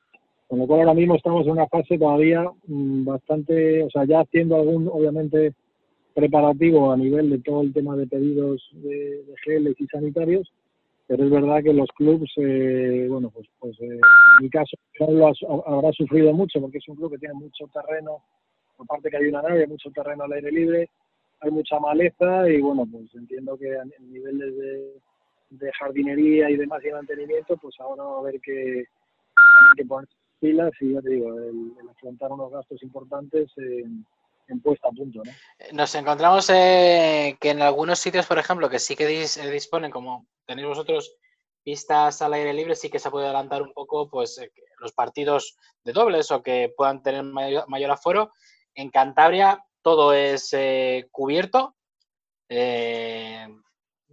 Con 0.47 0.59
lo 0.59 0.67
cual 0.67 0.81
ahora 0.81 0.93
mismo 0.93 1.15
estamos 1.15 1.45
en 1.45 1.53
una 1.53 1.67
fase 1.67 1.97
todavía 1.97 2.43
mm, 2.67 3.05
bastante, 3.05 3.83
o 3.83 3.89
sea, 3.89 4.05
ya 4.05 4.21
haciendo 4.21 4.55
algún, 4.55 4.87
obviamente, 4.87 5.53
preparativo 6.13 6.91
a 6.91 6.97
nivel 6.97 7.29
de 7.29 7.39
todo 7.39 7.61
el 7.61 7.73
tema 7.73 7.95
de 7.95 8.07
pedidos 8.07 8.61
de, 8.73 9.23
de 9.23 9.75
y 9.77 9.85
sanitarios, 9.87 10.51
pero 11.07 11.25
es 11.25 11.29
verdad 11.29 11.63
que 11.63 11.73
los 11.73 11.87
clubes, 11.95 12.31
eh, 12.37 13.07
bueno, 13.09 13.29
pues, 13.29 13.47
pues 13.59 13.79
eh, 13.81 13.85
en 13.85 14.43
mi 14.43 14.49
caso, 14.49 14.77
lo 14.99 15.31
habrá 15.65 15.91
sufrido 15.91 16.33
mucho 16.33 16.61
porque 16.61 16.77
es 16.77 16.87
un 16.87 16.95
club 16.95 17.11
que 17.11 17.17
tiene 17.17 17.33
mucho 17.33 17.67
terreno, 17.73 18.23
aparte 18.77 19.09
que 19.09 19.17
hay 19.17 19.25
una 19.27 19.41
nave, 19.41 19.67
mucho 19.67 19.91
terreno 19.91 20.23
al 20.23 20.33
aire 20.33 20.51
libre, 20.51 20.89
hay 21.41 21.51
mucha 21.51 21.79
maleza 21.79 22.49
y 22.49 22.61
bueno, 22.61 22.87
pues 22.91 23.13
entiendo 23.15 23.57
que 23.57 23.77
a 23.77 23.83
nivel 23.99 24.37
de 24.37 24.93
de 25.51 25.71
jardinería 25.73 26.49
y 26.49 26.55
demás 26.55 26.83
y 26.83 26.91
mantenimiento, 26.91 27.57
pues 27.57 27.75
ahora 27.79 28.03
va 28.03 28.15
a 28.15 28.19
haber 28.19 28.39
que, 28.41 28.85
que 29.75 29.85
poner 29.85 30.09
pilas 30.39 30.71
y 30.79 30.93
ya 30.93 31.01
te 31.01 31.09
digo, 31.09 31.37
el, 31.37 31.73
afrontar 31.89 32.31
unos 32.31 32.51
gastos 32.51 32.81
importantes 32.81 33.51
en, 33.57 34.05
puesta 34.63 34.89
a 34.89 34.91
punto. 34.91 35.21
¿no? 35.23 35.31
Nos 35.73 35.95
encontramos 35.95 36.49
eh, 36.49 37.37
que 37.39 37.51
en 37.51 37.61
algunos 37.61 37.99
sitios, 37.99 38.25
por 38.25 38.37
ejemplo, 38.37 38.69
que 38.69 38.79
sí 38.79 38.95
que 38.95 39.05
eh, 39.05 39.51
disponen, 39.51 39.91
como 39.91 40.25
tenéis 40.45 40.67
vosotros, 40.67 41.15
pistas 41.63 42.21
al 42.21 42.33
aire 42.33 42.53
libre, 42.53 42.75
sí 42.75 42.89
que 42.89 42.99
se 42.99 43.09
puede 43.11 43.27
adelantar 43.27 43.61
un 43.61 43.71
poco 43.71 44.09
pues 44.09 44.37
eh, 44.39 44.51
los 44.79 44.91
partidos 44.91 45.57
de 45.85 45.93
dobles 45.93 46.31
o 46.31 46.43
que 46.43 46.73
puedan 46.75 47.01
tener 47.01 47.23
mayor, 47.23 47.67
mayor 47.69 47.91
aforo. 47.91 48.31
En 48.75 48.89
Cantabria 48.89 49.63
todo 49.81 50.13
es 50.13 50.53
cubierto. 51.11 51.75
Eh, 52.53 53.47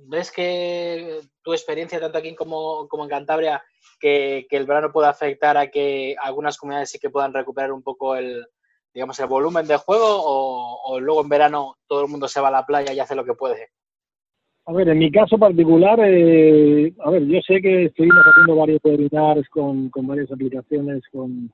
¿Ves 0.07 0.31
que 0.31 1.21
tu 1.43 1.53
experiencia, 1.53 2.01
tanto 2.01 2.19
aquí 2.19 2.35
como, 2.35 2.87
como 2.89 3.03
en 3.03 3.11
Cantabria, 3.11 3.63
que, 3.99 4.47
el 4.49 4.67
verano 4.67 4.93
puede 4.93 5.09
afectar 5.09 5.57
a 5.57 5.69
que 5.69 6.15
algunas 6.23 6.57
comunidades 6.57 6.91
sí 6.91 6.99
que 6.99 7.11
puedan 7.11 7.35
recuperar 7.35 7.73
un 7.73 7.83
poco 7.83 8.15
el, 8.15 8.47
digamos, 8.95 9.19
el 9.19 9.27
volumen 9.27 9.67
de 9.67 9.77
juego 9.77 10.07
o, 10.07 11.01
luego 11.01 11.23
en 11.23 11.29
verano 11.29 11.77
todo 11.87 12.03
el 12.03 12.11
mundo 12.11 12.29
se 12.29 12.41
va 12.41 12.49
a 12.49 12.53
la 12.53 12.67
playa 12.67 12.93
y 12.93 13.01
hace 13.01 13.17
lo 13.17 13.25
que 13.25 13.35
puede? 13.35 13.69
A 14.67 14.73
ver, 14.73 14.89
en 14.89 14.99
mi 14.99 15.11
caso 15.11 15.39
particular, 15.39 15.99
eh, 16.01 16.93
a 17.01 17.11
ver, 17.11 17.27
yo 17.27 17.41
sé 17.41 17.61
que 17.61 17.87
estuvimos 17.87 18.23
haciendo 18.25 18.57
varios 18.57 18.81
webinars 18.85 19.49
con, 19.49 19.89
con 19.89 20.07
varias 20.07 20.31
aplicaciones, 20.31 21.03
con, 21.11 21.51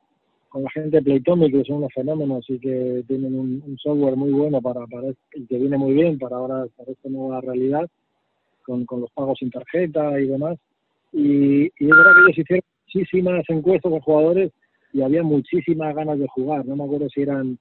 con 0.48 0.64
la 0.64 0.70
gente 0.70 0.96
de 0.96 1.02
Playtomic, 1.02 1.52
que 1.52 1.64
son 1.64 1.76
unos 1.76 1.92
fenómenos 1.94 2.44
y 2.50 2.58
que 2.58 3.04
tienen 3.06 3.38
un, 3.38 3.78
software 3.78 4.16
muy 4.16 4.32
bueno 4.32 4.60
para, 4.60 4.84
para 4.86 5.10
y 5.34 5.46
que 5.46 5.58
viene 5.58 5.78
muy 5.78 5.94
bien 5.94 6.18
para 6.18 6.36
ahora, 6.36 6.66
para 6.76 6.90
esta 6.90 7.08
nueva 7.08 7.40
realidad 7.40 7.88
con, 8.64 8.84
con 8.86 9.00
los 9.00 9.10
pagos 9.12 9.38
sin 9.38 9.50
tarjeta 9.50 10.18
y 10.20 10.26
demás. 10.26 10.58
Y, 11.12 11.64
y 11.64 11.84
es 11.84 11.88
verdad 11.88 12.12
que 12.14 12.20
ellos 12.20 12.38
hicieron 12.38 12.64
muchísimas 12.86 13.44
encuestas 13.48 13.90
con 13.90 14.00
jugadores 14.00 14.52
y 14.92 15.02
había 15.02 15.22
muchísimas 15.22 15.94
ganas 15.94 16.18
de 16.18 16.26
jugar. 16.28 16.66
No 16.66 16.76
me 16.76 16.84
acuerdo 16.84 17.08
si 17.08 17.22
eran 17.22 17.58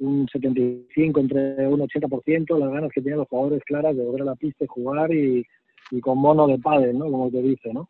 un 0.00 0.28
75, 0.30 1.20
entre 1.20 1.68
un 1.68 1.80
80%, 1.80 2.58
las 2.58 2.70
ganas 2.72 2.90
que 2.92 3.00
tenían 3.00 3.20
los 3.20 3.28
jugadores 3.28 3.62
claras 3.64 3.96
de 3.96 4.04
volver 4.04 4.22
a 4.22 4.26
la 4.26 4.34
pista 4.34 4.64
y 4.64 4.68
jugar 4.68 5.12
y, 5.12 5.44
y 5.90 6.00
con 6.00 6.18
mono 6.18 6.46
de 6.46 6.58
pádel, 6.58 6.98
¿no? 6.98 7.10
Como 7.10 7.30
te 7.30 7.42
dice, 7.42 7.72
¿no? 7.72 7.88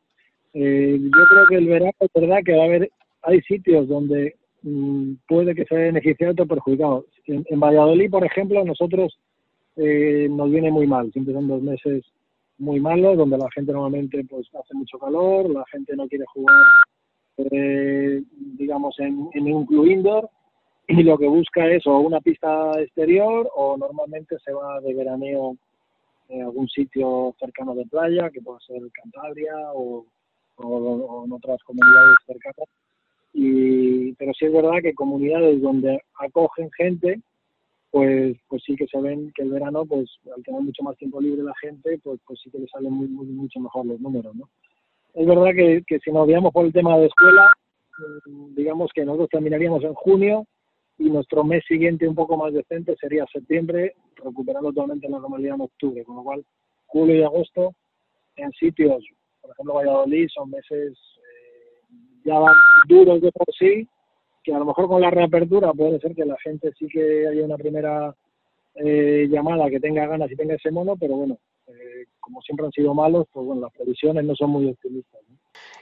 Eh, 0.54 0.98
yo 1.00 1.10
creo 1.30 1.46
que 1.48 1.56
el 1.56 1.66
verano 1.66 1.92
es 1.98 2.10
verdad 2.14 2.40
que 2.44 2.52
va 2.52 2.62
a 2.62 2.66
haber, 2.66 2.90
hay 3.22 3.40
sitios 3.42 3.88
donde 3.88 4.36
mm, 4.62 5.14
puede 5.26 5.54
que 5.54 5.64
se 5.64 5.74
beneficiado 5.74 6.42
o 6.42 6.46
perjudicado. 6.46 7.06
En, 7.26 7.44
en, 7.48 7.60
Valladolid, 7.60 8.10
por 8.10 8.24
ejemplo, 8.24 8.62
nosotros 8.64 9.18
eh, 9.76 10.28
nos 10.30 10.50
viene 10.50 10.70
muy 10.70 10.86
mal, 10.86 11.10
siempre 11.12 11.32
son 11.32 11.48
dos 11.48 11.62
meses 11.62 12.04
muy 12.62 12.78
malo, 12.80 13.16
donde 13.16 13.36
la 13.36 13.50
gente 13.50 13.72
normalmente 13.72 14.24
pues 14.24 14.46
hace 14.54 14.74
mucho 14.74 14.98
calor, 14.98 15.50
la 15.50 15.64
gente 15.70 15.96
no 15.96 16.06
quiere 16.06 16.24
jugar, 16.32 16.56
eh, 17.38 18.22
digamos, 18.56 18.98
en, 19.00 19.28
en, 19.34 19.52
un 19.52 19.66
club 19.66 19.86
indoor 19.86 20.30
y 20.86 21.02
lo 21.02 21.18
que 21.18 21.26
busca 21.26 21.66
es 21.68 21.84
o 21.86 21.98
una 21.98 22.20
pista 22.20 22.80
exterior 22.80 23.50
o 23.54 23.76
normalmente 23.76 24.36
se 24.44 24.52
va 24.52 24.80
de 24.80 24.94
veraneo 24.94 25.56
en 26.28 26.42
algún 26.42 26.68
sitio 26.68 27.34
cercano 27.38 27.74
de 27.74 27.84
playa, 27.86 28.30
que 28.30 28.40
puede 28.40 28.60
ser 28.60 28.80
Cantabria 28.92 29.54
o, 29.74 30.06
o, 30.56 31.24
en 31.24 31.32
otras 31.32 31.62
comunidades 31.64 32.16
cercanas. 32.26 32.68
Y, 33.34 34.12
pero 34.14 34.32
sí 34.34 34.44
es 34.46 34.52
verdad 34.52 34.82
que 34.82 34.94
comunidades 34.94 35.60
donde 35.60 36.00
acogen 36.20 36.70
gente, 36.76 37.20
pues, 37.92 38.38
pues 38.48 38.62
sí 38.64 38.74
que 38.74 38.86
se 38.86 38.98
ven 38.98 39.30
que 39.34 39.42
el 39.42 39.50
verano, 39.50 39.84
pues 39.84 40.08
al 40.34 40.42
tener 40.42 40.62
mucho 40.62 40.82
más 40.82 40.96
tiempo 40.96 41.20
libre 41.20 41.42
la 41.42 41.54
gente, 41.60 42.00
pues, 42.02 42.18
pues 42.26 42.40
sí 42.42 42.50
que 42.50 42.58
le 42.58 42.66
salen 42.68 42.90
muy, 42.90 43.06
muy, 43.06 43.26
mucho 43.26 43.60
mejor 43.60 43.84
los 43.84 44.00
números, 44.00 44.34
¿no? 44.34 44.48
Es 45.12 45.26
verdad 45.26 45.50
que, 45.54 45.98
si 46.02 46.10
nos 46.10 46.26
veamos 46.26 46.52
por 46.54 46.64
el 46.64 46.72
tema 46.72 46.96
de 46.96 47.06
escuela, 47.06 47.52
mm, 48.26 48.54
digamos 48.54 48.90
que 48.94 49.04
nosotros 49.04 49.28
terminaríamos 49.28 49.84
en 49.84 49.92
junio 49.92 50.46
y 50.96 51.10
nuestro 51.10 51.44
mes 51.44 51.62
siguiente 51.68 52.08
un 52.08 52.14
poco 52.14 52.34
más 52.38 52.54
decente 52.54 52.96
sería 52.96 53.26
septiembre, 53.30 53.94
recuperando 54.16 54.72
totalmente 54.72 55.10
la 55.10 55.18
normalidad 55.18 55.56
en 55.56 55.60
octubre, 55.60 56.02
con 56.04 56.16
lo 56.16 56.22
cual 56.22 56.46
julio 56.86 57.16
y 57.16 57.22
agosto 57.22 57.74
en 58.36 58.50
sitios, 58.52 59.04
por 59.42 59.50
ejemplo 59.50 59.74
Valladolid, 59.74 60.28
son 60.32 60.48
meses 60.48 60.96
eh, 61.18 61.98
ya 62.24 62.40
duros 62.88 63.20
de 63.20 63.30
por 63.32 63.54
sí, 63.54 63.86
que 64.42 64.54
a 64.54 64.58
lo 64.58 64.64
mejor 64.64 64.88
con 64.88 65.00
la 65.00 65.10
reapertura 65.10 65.72
puede 65.72 66.00
ser 66.00 66.14
que 66.14 66.24
la 66.24 66.36
gente 66.38 66.72
sí 66.78 66.86
que 66.88 67.26
haya 67.28 67.44
una 67.44 67.56
primera 67.56 68.14
eh, 68.74 69.26
llamada 69.28 69.68
que 69.68 69.80
tenga 69.80 70.06
ganas 70.06 70.30
y 70.30 70.36
tenga 70.36 70.54
ese 70.54 70.70
mono, 70.70 70.96
pero 70.96 71.14
bueno, 71.14 71.38
eh, 71.66 72.06
como 72.18 72.40
siempre 72.40 72.66
han 72.66 72.72
sido 72.72 72.94
malos, 72.94 73.26
pues 73.30 73.46
bueno, 73.46 73.62
las 73.62 73.72
previsiones 73.72 74.24
no 74.24 74.34
son 74.34 74.50
muy 74.50 74.68
optimistas. 74.68 75.20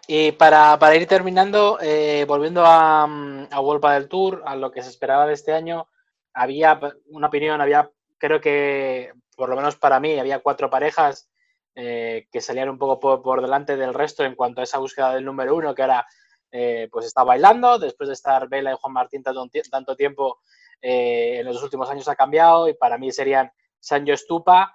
Y 0.08 0.32
para, 0.32 0.76
para, 0.78 0.96
ir 0.96 1.06
terminando, 1.06 1.78
eh, 1.80 2.24
volviendo 2.26 2.64
a, 2.64 3.04
a 3.04 3.60
World 3.60 3.84
del 3.84 4.08
Tour, 4.08 4.42
a 4.44 4.56
lo 4.56 4.72
que 4.72 4.82
se 4.82 4.90
esperaba 4.90 5.26
de 5.26 5.34
este 5.34 5.52
año, 5.52 5.86
había 6.34 6.80
una 7.10 7.28
opinión, 7.28 7.60
había, 7.60 7.88
creo 8.18 8.40
que, 8.40 9.12
por 9.36 9.48
lo 9.48 9.56
menos 9.56 9.76
para 9.76 10.00
mí, 10.00 10.18
había 10.18 10.40
cuatro 10.40 10.68
parejas 10.68 11.28
que 11.72 12.40
salían 12.42 12.68
un 12.68 12.76
poco 12.76 13.00
por, 13.00 13.22
por, 13.22 13.40
delante 13.40 13.74
del 13.78 13.94
resto 13.94 14.22
en 14.22 14.34
cuanto 14.34 14.60
a 14.60 14.64
esa 14.64 14.76
búsqueda 14.76 15.14
del 15.14 15.24
número 15.24 15.56
uno, 15.56 15.74
que 15.74 15.80
era, 15.80 16.04
eh, 16.50 16.88
pues 16.90 17.06
está 17.06 17.24
bailando, 17.24 17.78
después 17.78 18.08
de 18.08 18.14
estar 18.14 18.48
Vela 18.48 18.72
y 18.72 18.76
Juan 18.80 18.92
Martín 18.92 19.22
tanto, 19.22 19.46
tanto 19.70 19.96
tiempo, 19.96 20.40
eh, 20.80 21.38
en 21.40 21.46
los 21.46 21.62
últimos 21.62 21.90
años 21.90 22.08
ha 22.08 22.16
cambiado, 22.16 22.68
y 22.68 22.74
para 22.74 22.98
mí 22.98 23.12
serían 23.12 23.50
Sancho 23.78 24.12
Estupa, 24.12 24.74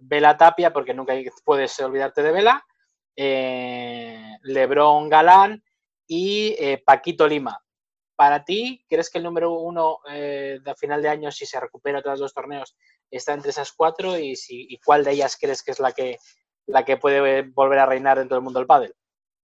Vela 0.00 0.36
Tapia, 0.36 0.72
porque 0.72 0.92
nunca 0.92 1.14
puedes 1.44 1.78
olvidarte 1.80 2.22
de 2.22 2.32
Vela, 2.32 2.64
eh, 3.20 4.38
Lebron 4.42 5.08
Galán 5.08 5.60
y 6.06 6.54
eh, 6.56 6.80
Paquito 6.86 7.26
Lima. 7.26 7.60
Para 8.14 8.44
ti, 8.44 8.84
¿crees 8.88 9.10
que 9.10 9.18
el 9.18 9.24
número 9.24 9.52
uno 9.52 9.98
eh, 10.08 10.60
de 10.62 10.74
final 10.76 11.02
de 11.02 11.08
año, 11.08 11.32
si 11.32 11.44
se 11.44 11.58
recupera 11.58 12.00
tras 12.00 12.20
dos 12.20 12.32
torneos, 12.32 12.76
está 13.10 13.32
entre 13.34 13.50
esas 13.50 13.72
cuatro? 13.72 14.16
Y, 14.16 14.36
si, 14.36 14.66
y 14.68 14.78
cuál 14.78 15.02
de 15.02 15.12
ellas 15.12 15.36
crees 15.40 15.64
que 15.64 15.72
es 15.72 15.80
la 15.80 15.92
que, 15.92 16.18
la 16.66 16.84
que 16.84 16.96
puede 16.96 17.42
volver 17.42 17.80
a 17.80 17.86
reinar 17.86 18.18
dentro 18.18 18.36
del 18.36 18.44
mundo 18.44 18.60
del 18.60 18.68
pádel? 18.68 18.94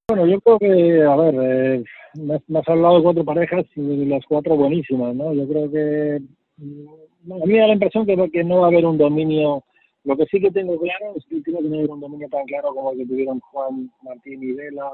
Bueno, 0.09 0.27
yo 0.27 0.41
creo 0.41 0.59
que, 0.59 1.03
a 1.03 1.17
ver, 1.17 1.35
eh, 1.41 1.85
me, 2.15 2.59
has 2.59 2.69
hablado 2.69 2.97
de 2.99 3.03
cuatro 3.03 3.25
parejas 3.25 3.65
y 3.75 4.05
las 4.05 4.25
cuatro 4.27 4.57
buenísimas, 4.57 5.15
¿no? 5.15 5.33
Yo 5.33 5.49
creo 5.49 5.71
que 5.71 6.21
mm, 6.59 7.33
a 7.33 7.47
mí 7.47 7.53
me 7.53 7.59
da 7.59 7.69
la 7.69 7.73
impresión 7.73 8.05
que, 8.05 8.31
que 8.31 8.45
no 8.45 8.61
va 8.61 8.67
a 8.67 8.69
haber 8.69 8.85
un 8.85 8.99
dominio 8.99 9.65
lo 10.05 10.19
que 10.19 10.27
sí 10.27 10.39
que 10.39 10.51
tengo 10.51 10.79
claro 10.79 11.15
es 11.17 11.25
que 11.25 11.43
creo 11.43 11.61
que 11.61 11.69
no 11.69 11.79
hay 11.79 11.85
un 11.87 12.01
dominio 12.01 12.29
tan 12.29 12.45
claro 12.45 12.75
como 12.75 12.93
el 12.93 12.99
que 12.99 13.07
tuvieron 13.07 13.41
Juan 13.41 13.91
Martín 14.03 14.43
y 14.43 14.53
Vela, 14.53 14.93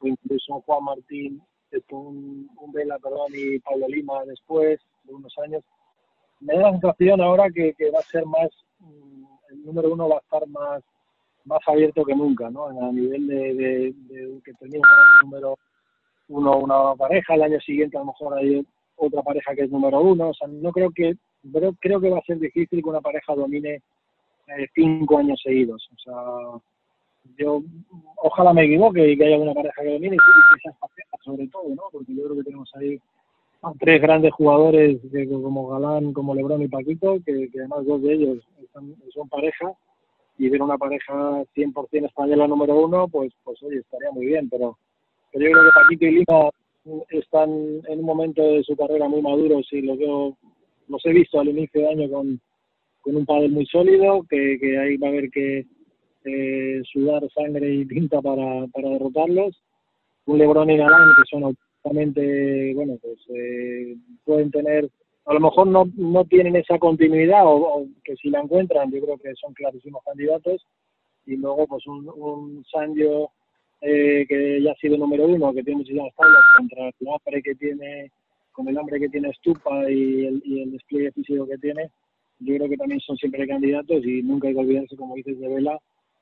o 0.00 0.06
incluso 0.06 0.60
Juan 0.66 0.84
Martín, 0.84 1.42
un, 1.90 2.48
Vela, 2.72 2.98
perdón, 2.98 3.32
y 3.32 3.58
Pablo 3.60 3.88
Lima 3.88 4.22
después, 4.26 4.78
de 5.04 5.14
unos 5.14 5.32
años. 5.38 5.64
Me 6.40 6.54
da 6.56 6.60
la 6.60 6.72
sensación 6.72 7.22
ahora 7.22 7.48
que, 7.50 7.72
que 7.72 7.90
va 7.90 8.00
a 8.00 8.02
ser 8.02 8.26
más, 8.26 8.50
mm, 8.80 9.24
el 9.50 9.64
número 9.64 9.94
uno 9.94 10.10
va 10.10 10.16
a 10.16 10.20
estar 10.20 10.46
más 10.48 10.82
más 11.44 11.60
abierto 11.66 12.04
que 12.04 12.14
nunca, 12.14 12.50
¿no? 12.50 12.66
A 12.66 12.92
nivel 12.92 13.26
de, 13.26 13.54
de, 13.54 13.94
de 14.08 14.40
que 14.44 14.52
termina 14.54 14.86
el 15.22 15.26
número 15.28 15.56
uno 16.28 16.58
una 16.58 16.94
pareja, 16.96 17.34
el 17.34 17.42
año 17.42 17.60
siguiente 17.60 17.96
a 17.96 18.00
lo 18.00 18.06
mejor 18.06 18.38
hay 18.38 18.66
otra 18.96 19.22
pareja 19.22 19.54
que 19.54 19.62
es 19.62 19.70
número 19.70 20.00
uno, 20.00 20.30
o 20.30 20.34
sea, 20.34 20.48
no 20.48 20.72
creo 20.72 20.90
que, 20.90 21.14
pero 21.52 21.72
creo 21.80 22.00
que 22.00 22.10
va 22.10 22.18
a 22.18 22.22
ser 22.22 22.38
difícil 22.38 22.82
que 22.82 22.88
una 22.88 23.00
pareja 23.00 23.34
domine 23.34 23.82
eh, 24.46 24.66
cinco 24.74 25.18
años 25.18 25.40
seguidos. 25.42 25.88
O 25.92 25.98
sea, 25.98 26.62
yo 27.38 27.62
ojalá 28.16 28.52
me 28.52 28.64
equivoque 28.64 29.10
y 29.10 29.16
que 29.16 29.24
haya 29.24 29.38
una 29.38 29.54
pareja 29.54 29.82
que 29.82 29.92
domine 29.92 30.16
y 30.16 30.18
que 30.18 30.60
sea 30.62 30.72
sobre 31.22 31.48
todo, 31.48 31.68
¿no? 31.74 31.82
Porque 31.90 32.14
yo 32.14 32.24
creo 32.24 32.36
que 32.36 32.44
tenemos 32.44 32.70
ahí 32.76 32.98
tres 33.80 34.00
grandes 34.02 34.32
jugadores 34.34 35.00
como 35.42 35.68
Galán, 35.68 36.12
como 36.12 36.34
Lebron 36.34 36.62
y 36.62 36.68
Paquito, 36.68 37.18
que, 37.24 37.48
además 37.54 37.86
dos 37.86 38.02
de 38.02 38.12
ellos 38.12 38.38
son 39.14 39.28
pareja 39.28 39.72
y 40.38 40.48
ver 40.48 40.62
una 40.62 40.78
pareja 40.78 41.44
100% 41.54 42.06
española 42.06 42.48
número 42.48 42.76
uno, 42.76 43.08
pues, 43.08 43.32
pues 43.44 43.62
oye, 43.62 43.78
estaría 43.78 44.10
muy 44.10 44.26
bien, 44.26 44.48
pero, 44.48 44.78
pero 45.32 45.44
yo 45.44 45.52
creo 45.52 45.64
que 45.64 45.80
Paquito 45.80 46.06
y 46.06 46.10
Lima 46.12 46.50
están 47.10 47.50
en 47.88 47.98
un 47.98 48.04
momento 48.04 48.42
de 48.42 48.62
su 48.62 48.76
carrera 48.76 49.08
muy 49.08 49.22
maduros 49.22 49.66
y 49.72 49.82
los 49.82 49.98
veo, 49.98 50.36
los 50.88 51.06
he 51.06 51.12
visto 51.12 51.40
al 51.40 51.48
inicio 51.48 51.80
de 51.80 51.88
año 51.88 52.10
con, 52.10 52.40
con 53.00 53.16
un 53.16 53.26
pádel 53.26 53.52
muy 53.52 53.66
sólido, 53.66 54.24
que, 54.28 54.58
que 54.60 54.78
ahí 54.78 54.96
va 54.96 55.08
a 55.08 55.10
haber 55.10 55.30
que 55.30 55.66
eh, 56.24 56.82
sudar 56.90 57.22
sangre 57.34 57.72
y 57.72 57.86
tinta 57.86 58.20
para, 58.22 58.66
para 58.68 58.88
derrotarlos. 58.90 59.60
Un 60.26 60.38
Lebron 60.38 60.70
y 60.70 60.76
Galán 60.78 61.10
que 61.16 61.30
son 61.30 61.44
absolutamente, 61.44 62.72
bueno, 62.74 62.96
pues 63.02 63.18
eh, 63.28 63.94
pueden 64.24 64.50
tener, 64.50 64.88
a 65.26 65.34
lo 65.34 65.40
mejor 65.40 65.66
no, 65.66 65.84
no 65.96 66.24
tienen 66.24 66.56
esa 66.56 66.78
continuidad 66.78 67.42
o, 67.44 67.86
que 68.04 68.14
si 68.16 68.28
la 68.28 68.40
encuentran 68.40 68.90
yo 68.90 69.00
creo 69.00 69.18
que 69.18 69.34
son 69.34 69.54
clarísimos 69.54 70.02
candidatos. 70.04 70.66
Y 71.26 71.36
luego 71.36 71.66
pues 71.66 71.86
un, 71.86 72.06
un 72.14 72.64
eh, 73.80 74.24
que 74.28 74.62
ya 74.62 74.72
ha 74.72 74.76
sido 74.76 74.96
número 74.96 75.26
uno, 75.26 75.52
que 75.52 75.62
tiene 75.62 75.78
muchísimas 75.78 76.14
tablas 76.14 76.42
contra 76.56 76.86
el 76.88 77.08
hambre 77.08 77.42
que 77.42 77.54
tiene, 77.54 78.12
con 78.52 78.68
el 78.68 78.78
hambre 78.78 79.00
que 79.00 79.08
tiene 79.08 79.32
Stupa 79.34 79.90
y 79.90 80.26
el, 80.26 80.72
despliegue 80.72 81.12
físico 81.12 81.46
que 81.46 81.58
tiene, 81.58 81.90
yo 82.38 82.56
creo 82.56 82.68
que 82.68 82.76
también 82.76 83.00
son 83.00 83.16
siempre 83.16 83.46
candidatos 83.46 84.04
y 84.04 84.22
nunca 84.22 84.48
hay 84.48 84.54
que 84.54 84.60
olvidarse, 84.60 84.96
como 84.96 85.14
dices, 85.14 85.38
de 85.38 85.48
Vela, 85.48 85.78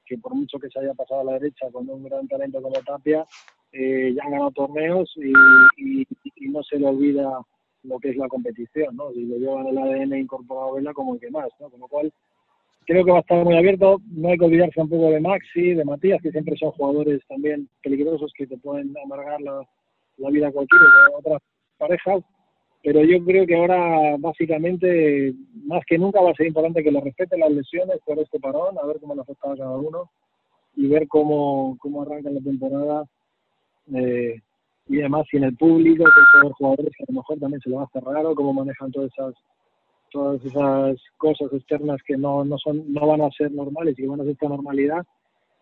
que 0.07 0.19
por 0.19 0.35
mucho 0.35 0.59
que 0.59 0.69
se 0.71 0.81
haya 0.81 0.95
pasado 0.95 1.21
a 1.21 1.25
la 1.25 1.33
derecha 1.35 1.71
con 1.73 1.89
un 1.89 2.03
gran 2.05 2.27
talento 2.27 2.61
como 2.61 2.75
Tapia, 2.85 3.25
eh, 3.73 4.13
ya 4.15 4.25
han 4.25 4.33
ganado 4.33 4.51
torneos 4.51 5.13
y, 5.17 5.33
no 6.49 6.63
se 6.65 6.79
le 6.79 6.87
olvida 6.87 7.31
lo 7.85 7.99
que 7.99 8.11
es 8.11 8.17
la 8.17 8.29
competición, 8.29 8.97
¿no? 8.97 9.13
Si 9.13 9.25
lo 9.25 9.37
llevan 9.37 9.67
el 9.67 9.79
ADN 9.79 10.17
incorporado 10.19 10.73
a 10.73 10.75
Vela 10.75 10.93
como 10.93 11.15
el 11.15 11.21
que 11.21 11.31
más, 11.31 11.49
¿no? 11.61 11.71
Con 11.71 11.81
lo 11.81 11.89
cual, 11.89 12.13
creo 12.87 13.05
que 13.05 13.11
va 13.11 13.19
a 13.19 13.21
estar 13.21 13.45
muy 13.45 13.57
abierto. 13.57 14.01
No 14.11 14.29
hay 14.29 14.39
que 14.39 14.45
olvidarse 14.45 14.81
un 14.81 14.89
poco 14.89 15.11
de 15.11 15.21
Maxi, 15.21 15.75
de 15.75 15.85
Matías, 15.85 16.23
que 16.23 16.31
siempre 16.31 16.57
son 16.57 16.71
jugadores 16.73 17.21
también 17.29 17.69
peligrosos 17.83 18.33
que 18.37 18.47
te 18.47 18.59
pueden 18.59 18.95
amargar 19.05 19.41
la, 19.41 19.67
la 20.19 20.31
vida 20.31 20.49
a 20.49 20.53
cualquiera 20.53 20.85
de 20.85 21.15
otras 21.17 21.43
parejas 21.79 22.23
pero 22.83 23.03
yo 23.05 23.25
creo 23.25 23.47
que 23.47 23.55
ahora 23.55 24.17
básicamente 24.19 25.33
más 25.67 25.85
que 25.87 25.99
nunca 25.99 26.21
va 26.21 26.31
a 26.31 26.35
ser 26.35 26.49
importante 26.49 26.83
que 26.83 26.91
lo 26.91 27.01
respeten 27.01 27.41
las 27.41 27.53
lesiones 27.53 27.99
por 28.05 28.19
este 28.19 28.41
parón, 28.41 28.77
a 28.77 28.87
ver 28.87 28.99
cómo 29.01 29.15
le 29.15 29.21
afecta 29.21 29.53
a 29.53 29.57
cada 29.57 29.77
uno 29.77 30.11
y 30.75 30.89
ver 30.89 31.07
cómo, 31.07 31.77
cómo 31.79 32.03
arranca 32.03 32.31
la 32.31 32.41
temporada 32.41 33.05
eh, 33.95 34.41
y 34.89 35.01
además 35.01 35.27
sin 35.31 35.45
el 35.45 35.57
público, 35.57 36.05
que 36.05 36.41
son 36.41 36.53
jugadores 36.53 36.93
que 36.97 37.05
a 37.05 37.13
lo 37.13 37.21
mejor 37.21 37.39
también 37.39 37.61
se 37.61 37.71
lo 37.71 37.77
va 37.77 37.83
a 37.83 37.87
hacer 37.87 38.03
raro, 38.05 38.35
cómo 38.35 38.53
manejan 38.53 38.91
todas 38.91 39.11
esas 39.13 39.35
todas 40.11 40.45
esas 40.45 40.97
cosas 41.17 41.51
externas 41.55 41.99
que 42.07 42.19
no, 42.19 42.45
no 42.45 42.59
son 42.59 42.93
no 42.93 43.07
van 43.07 43.23
a 43.23 43.31
ser 43.31 43.51
normales 43.51 43.99
y 43.99 44.03
que 44.03 44.09
van 44.09 44.21
a 44.21 44.25
ser 44.25 44.33
esta 44.33 44.49
normalidad 44.49 45.03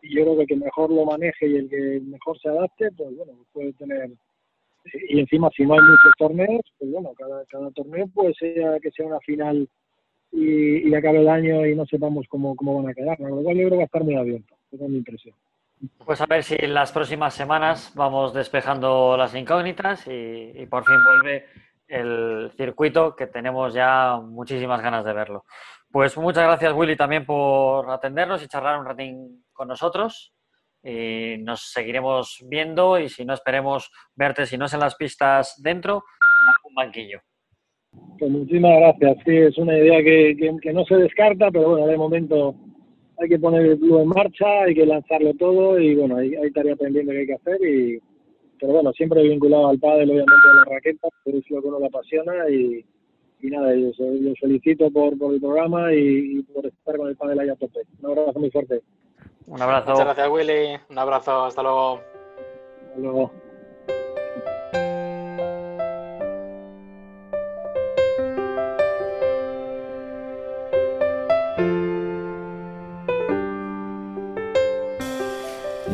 y 0.02 0.16
yo 0.16 0.22
creo 0.24 0.36
que 0.36 0.42
el 0.42 0.48
que 0.48 0.56
mejor 0.56 0.90
lo 0.90 1.04
maneje 1.04 1.46
y 1.46 1.56
el 1.56 1.68
que 1.68 2.00
mejor 2.00 2.36
se 2.40 2.48
adapte 2.48 2.90
pues 2.96 3.16
bueno 3.16 3.32
puede 3.52 3.72
tener 3.74 4.10
y 4.84 5.20
encima 5.20 5.50
si 5.54 5.64
no 5.64 5.74
hay 5.74 5.80
muchos 5.80 6.12
torneos, 6.18 6.62
pues 6.78 6.90
bueno, 6.90 7.12
cada, 7.16 7.70
torneo 7.72 8.06
puede 8.08 8.34
ser 8.34 8.80
que 8.80 8.90
sea 8.90 9.06
una 9.06 9.20
final 9.20 9.68
y, 10.32 10.88
y 10.88 10.94
acabe 10.94 11.20
el 11.20 11.28
año 11.28 11.66
y 11.66 11.74
no 11.74 11.84
sepamos 11.86 12.26
cómo, 12.28 12.56
cómo 12.56 12.82
van 12.82 12.90
a 12.90 12.94
quedar. 12.94 13.18
Lo 13.20 13.42
cual 13.42 13.56
yo 13.56 13.66
creo 13.66 13.70
que 13.70 13.76
va 13.76 13.82
a 13.82 13.86
estar 13.86 14.04
muy 14.04 14.16
abierto, 14.16 14.54
esa 14.72 14.84
es 14.84 14.90
mi 14.90 14.98
impresión. 14.98 15.34
Pues 16.04 16.20
a 16.20 16.26
ver 16.26 16.42
si 16.42 16.56
en 16.58 16.74
las 16.74 16.92
próximas 16.92 17.32
semanas 17.32 17.92
vamos 17.94 18.34
despejando 18.34 19.16
las 19.16 19.34
incógnitas 19.34 20.06
y, 20.06 20.66
por 20.66 20.84
fin 20.84 20.96
vuelve 21.04 21.46
el 21.88 22.50
circuito 22.56 23.16
que 23.16 23.26
tenemos 23.26 23.72
ya 23.72 24.20
muchísimas 24.22 24.82
ganas 24.82 25.04
de 25.04 25.12
verlo. 25.12 25.44
Pues 25.90 26.16
muchas 26.18 26.44
gracias 26.44 26.72
Willy 26.74 26.96
también 26.96 27.24
por 27.24 27.90
atendernos 27.90 28.42
y 28.42 28.48
charlar 28.48 28.78
un 28.78 28.86
ratín 28.86 29.44
con 29.52 29.68
nosotros 29.68 30.34
y 30.82 31.36
nos 31.38 31.72
seguiremos 31.72 32.44
viendo 32.46 32.98
y 32.98 33.08
si 33.08 33.24
no 33.24 33.34
esperemos 33.34 33.90
verte, 34.14 34.46
si 34.46 34.58
no 34.58 34.66
es 34.66 34.74
en 34.74 34.80
las 34.80 34.96
pistas 34.96 35.60
dentro, 35.62 36.04
en 36.22 36.68
un 36.68 36.74
banquillo. 36.74 37.20
Pues 38.18 38.30
muchísimas 38.30 38.78
gracias. 38.78 39.16
Sí, 39.24 39.36
es 39.36 39.58
una 39.58 39.76
idea 39.76 40.02
que, 40.02 40.72
no 40.72 40.84
se 40.84 40.96
descarta, 40.96 41.50
pero 41.50 41.70
bueno, 41.70 41.86
de 41.86 41.96
momento 41.96 42.54
hay 43.20 43.28
que 43.28 43.38
poner 43.38 43.66
el 43.66 43.78
club 43.78 44.00
en 44.00 44.08
marcha, 44.08 44.62
hay 44.64 44.74
que 44.74 44.86
lanzarlo 44.86 45.34
todo 45.34 45.78
y 45.78 45.94
bueno, 45.94 46.16
hay, 46.16 46.34
hay 46.34 46.50
tarea 46.52 46.74
pendiente 46.74 47.12
que 47.12 47.18
hay 47.18 47.26
que 47.26 47.34
hacer 47.34 47.60
y 47.62 48.00
pero 48.58 48.74
bueno, 48.74 48.92
siempre 48.92 49.22
vinculado 49.22 49.68
al 49.68 49.78
pádel, 49.78 50.10
obviamente 50.10 50.34
a 50.52 50.56
la 50.56 50.64
raqueta, 50.74 51.08
pero 51.24 51.38
es 51.38 51.50
lo 51.50 51.62
que 51.62 51.68
uno 51.68 51.80
le 51.80 51.86
apasiona 51.86 52.48
y, 52.50 52.84
y 53.40 53.46
nada, 53.48 53.74
yo 53.74 53.90
los 53.98 54.38
felicito 54.38 54.90
por, 54.90 55.16
por 55.18 55.32
el 55.32 55.40
programa 55.40 55.94
y, 55.94 56.38
y, 56.38 56.42
por 56.42 56.66
estar 56.66 56.96
con 56.98 57.08
el 57.08 57.16
pádel 57.16 57.40
ahí 57.40 57.48
a 57.48 57.56
tope. 57.56 57.80
Un 58.02 58.10
abrazo 58.10 58.38
muy 58.38 58.50
fuerte. 58.50 58.82
Un 59.46 59.62
abrazo. 59.62 59.92
Muchas 59.92 60.04
gracias, 60.04 60.28
Willy. 60.28 60.78
Un 60.90 60.98
abrazo. 60.98 61.44
Hasta 61.44 61.62
luego. 61.62 62.00
Hasta 62.88 63.00
luego. 63.00 63.49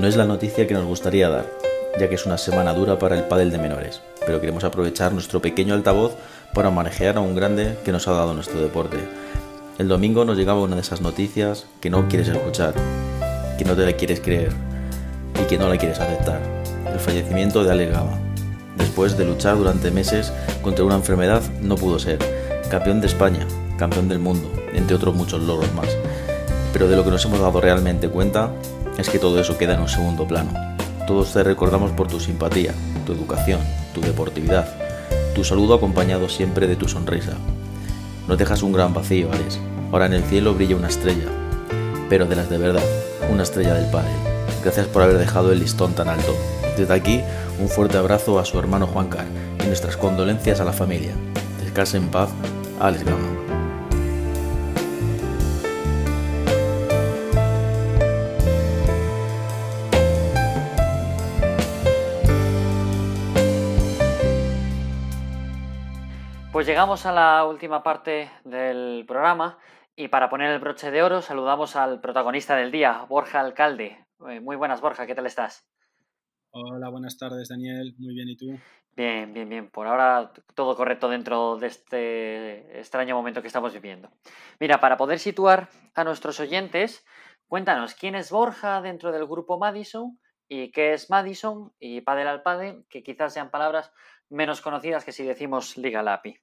No 0.06 0.10
es 0.10 0.16
la 0.16 0.24
noticia 0.24 0.68
que 0.68 0.74
nos 0.74 0.84
gustaría 0.84 1.28
dar, 1.28 1.50
ya 1.98 2.08
que 2.08 2.14
es 2.14 2.26
una 2.26 2.38
semana 2.38 2.72
dura 2.72 2.96
para 2.96 3.16
el 3.16 3.24
pádel 3.24 3.50
de 3.50 3.58
menores, 3.58 4.02
pero 4.24 4.40
queremos 4.40 4.62
aprovechar 4.62 5.12
nuestro 5.12 5.42
pequeño 5.42 5.74
altavoz 5.74 6.14
para 6.54 6.70
manejar 6.70 7.16
a 7.16 7.20
un 7.20 7.34
grande 7.34 7.76
que 7.84 7.90
nos 7.90 8.06
ha 8.06 8.12
dado 8.12 8.32
nuestro 8.32 8.60
deporte. 8.60 8.98
El 9.78 9.88
domingo 9.88 10.24
nos 10.24 10.38
llegaba 10.38 10.60
una 10.60 10.76
de 10.76 10.82
esas 10.82 11.00
noticias 11.00 11.66
que 11.80 11.90
no 11.90 12.06
quieres 12.06 12.28
escuchar, 12.28 12.74
que 13.58 13.64
no 13.64 13.74
te 13.74 13.84
la 13.84 13.94
quieres 13.94 14.20
creer 14.20 14.52
y 15.42 15.44
que 15.46 15.58
no 15.58 15.68
la 15.68 15.76
quieres 15.76 15.98
aceptar. 15.98 16.40
El 16.86 17.00
fallecimiento 17.00 17.64
de 17.64 17.72
Alex 17.72 17.90
Gama. 17.90 18.20
Después 18.76 19.18
de 19.18 19.24
luchar 19.24 19.58
durante 19.58 19.90
meses 19.90 20.32
contra 20.62 20.84
una 20.84 20.94
enfermedad, 20.94 21.42
no 21.62 21.74
pudo 21.74 21.98
ser 21.98 22.20
campeón 22.70 23.00
de 23.00 23.08
España, 23.08 23.44
campeón 23.76 24.08
del 24.08 24.20
mundo, 24.20 24.48
entre 24.72 24.94
otros 24.94 25.16
muchos 25.16 25.42
logros 25.42 25.74
más. 25.74 25.88
Pero 26.72 26.86
de 26.86 26.94
lo 26.94 27.02
que 27.02 27.10
nos 27.10 27.24
hemos 27.24 27.40
dado 27.40 27.60
realmente 27.60 28.08
cuenta 28.08 28.52
es 28.98 29.08
que 29.08 29.18
todo 29.18 29.40
eso 29.40 29.58
queda 29.58 29.74
en 29.74 29.80
un 29.80 29.88
segundo 29.88 30.26
plano. 30.26 30.50
Todos 31.06 31.32
te 31.32 31.42
recordamos 31.42 31.92
por 31.92 32.08
tu 32.08 32.18
simpatía, 32.18 32.72
tu 33.04 33.12
educación, 33.12 33.60
tu 33.94 34.00
deportividad, 34.00 34.66
tu 35.34 35.44
saludo 35.44 35.74
acompañado 35.74 36.28
siempre 36.28 36.66
de 36.66 36.76
tu 36.76 36.88
sonrisa. 36.88 37.34
Nos 38.26 38.38
dejas 38.38 38.62
un 38.62 38.72
gran 38.72 38.92
vacío, 38.92 39.30
Alex. 39.30 39.60
Ahora 39.92 40.06
en 40.06 40.14
el 40.14 40.24
cielo 40.24 40.54
brilla 40.54 40.76
una 40.76 40.88
estrella, 40.88 41.26
pero 42.08 42.26
de 42.26 42.36
las 42.36 42.50
de 42.50 42.58
verdad, 42.58 42.82
una 43.30 43.42
estrella 43.42 43.74
del 43.74 43.90
Padre. 43.90 44.10
Gracias 44.62 44.86
por 44.86 45.02
haber 45.02 45.18
dejado 45.18 45.52
el 45.52 45.60
listón 45.60 45.92
tan 45.92 46.08
alto. 46.08 46.34
Desde 46.76 46.94
aquí, 46.94 47.22
un 47.60 47.68
fuerte 47.68 47.98
abrazo 47.98 48.38
a 48.38 48.44
su 48.44 48.58
hermano 48.58 48.86
Juan 48.86 49.08
Car 49.08 49.26
y 49.62 49.66
nuestras 49.66 49.96
condolencias 49.96 50.60
a 50.60 50.64
la 50.64 50.72
familia. 50.72 51.12
Descanse 51.62 51.98
en 51.98 52.08
paz, 52.08 52.30
Alex 52.80 53.04
Gama. 53.04 53.35
Pues 66.56 66.66
llegamos 66.66 67.04
a 67.04 67.12
la 67.12 67.44
última 67.44 67.82
parte 67.82 68.30
del 68.42 69.04
programa 69.06 69.58
y 69.94 70.08
para 70.08 70.30
poner 70.30 70.50
el 70.50 70.58
broche 70.58 70.90
de 70.90 71.02
oro 71.02 71.20
saludamos 71.20 71.76
al 71.76 72.00
protagonista 72.00 72.56
del 72.56 72.72
día, 72.72 73.04
Borja 73.10 73.40
Alcalde. 73.40 74.06
Eh, 74.26 74.40
muy 74.40 74.56
buenas, 74.56 74.80
Borja, 74.80 75.06
¿qué 75.06 75.14
tal 75.14 75.26
estás? 75.26 75.68
Hola, 76.52 76.88
buenas 76.88 77.18
tardes, 77.18 77.50
Daniel. 77.50 77.94
Muy 77.98 78.14
bien, 78.14 78.30
¿y 78.30 78.38
tú? 78.38 78.58
Bien, 78.92 79.34
bien, 79.34 79.50
bien. 79.50 79.70
Por 79.70 79.86
ahora 79.86 80.32
todo 80.54 80.74
correcto 80.76 81.10
dentro 81.10 81.58
de 81.58 81.66
este 81.66 82.78
extraño 82.78 83.14
momento 83.14 83.42
que 83.42 83.48
estamos 83.48 83.74
viviendo. 83.74 84.08
Mira, 84.58 84.80
para 84.80 84.96
poder 84.96 85.18
situar 85.18 85.68
a 85.94 86.04
nuestros 86.04 86.40
oyentes, 86.40 87.04
cuéntanos 87.48 87.92
quién 87.92 88.14
es 88.14 88.30
Borja 88.30 88.80
dentro 88.80 89.12
del 89.12 89.26
grupo 89.26 89.58
Madison 89.58 90.18
y 90.48 90.70
qué 90.70 90.94
es 90.94 91.10
Madison 91.10 91.74
y 91.78 92.00
Padel 92.00 92.28
al 92.28 92.42
Padel, 92.42 92.86
que 92.88 93.02
quizás 93.02 93.34
sean 93.34 93.50
palabras 93.50 93.92
menos 94.30 94.62
conocidas 94.62 95.04
que 95.04 95.12
si 95.12 95.22
decimos 95.22 95.76
Liga 95.76 96.02
Lapi. 96.02 96.40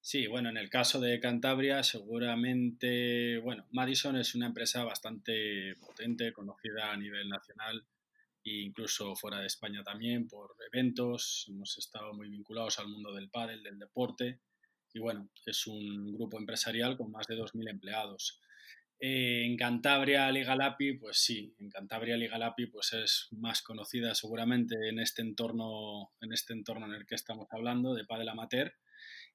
Sí, 0.00 0.28
bueno, 0.28 0.50
en 0.50 0.56
el 0.56 0.70
caso 0.70 1.00
de 1.00 1.18
Cantabria, 1.18 1.82
seguramente, 1.82 3.38
bueno, 3.38 3.66
Madison 3.72 4.16
es 4.16 4.34
una 4.36 4.46
empresa 4.46 4.84
bastante 4.84 5.74
potente, 5.80 6.32
conocida 6.32 6.92
a 6.92 6.96
nivel 6.96 7.28
nacional 7.28 7.84
e 8.44 8.60
incluso 8.60 9.16
fuera 9.16 9.40
de 9.40 9.46
España 9.46 9.82
también 9.82 10.28
por 10.28 10.54
eventos. 10.72 11.46
Hemos 11.48 11.76
estado 11.78 12.14
muy 12.14 12.28
vinculados 12.28 12.78
al 12.78 12.86
mundo 12.88 13.12
del 13.12 13.28
pádel, 13.28 13.64
del 13.64 13.80
deporte 13.80 14.40
y 14.94 15.00
bueno, 15.00 15.28
es 15.44 15.66
un 15.66 16.12
grupo 16.14 16.38
empresarial 16.38 16.96
con 16.96 17.10
más 17.10 17.26
de 17.26 17.36
2.000 17.36 17.68
empleados. 17.68 18.40
Eh, 18.98 19.44
en 19.44 19.56
Cantabria, 19.56 20.30
Liga 20.32 20.56
Lapi, 20.56 20.94
pues 20.94 21.18
sí, 21.18 21.54
en 21.58 21.68
Cantabria, 21.68 22.16
Liga 22.16 22.38
Lapi, 22.38 22.66
pues 22.66 22.94
es 22.94 23.28
más 23.32 23.60
conocida 23.60 24.14
seguramente 24.14 24.74
en 24.88 24.98
este 24.98 25.20
entorno, 25.20 26.12
en 26.20 26.32
este 26.32 26.54
entorno 26.54 26.86
en 26.86 26.94
el 26.94 27.06
que 27.06 27.14
estamos 27.14 27.46
hablando, 27.50 27.94
de 27.94 28.06
pádel 28.06 28.30
amateur. 28.30 28.72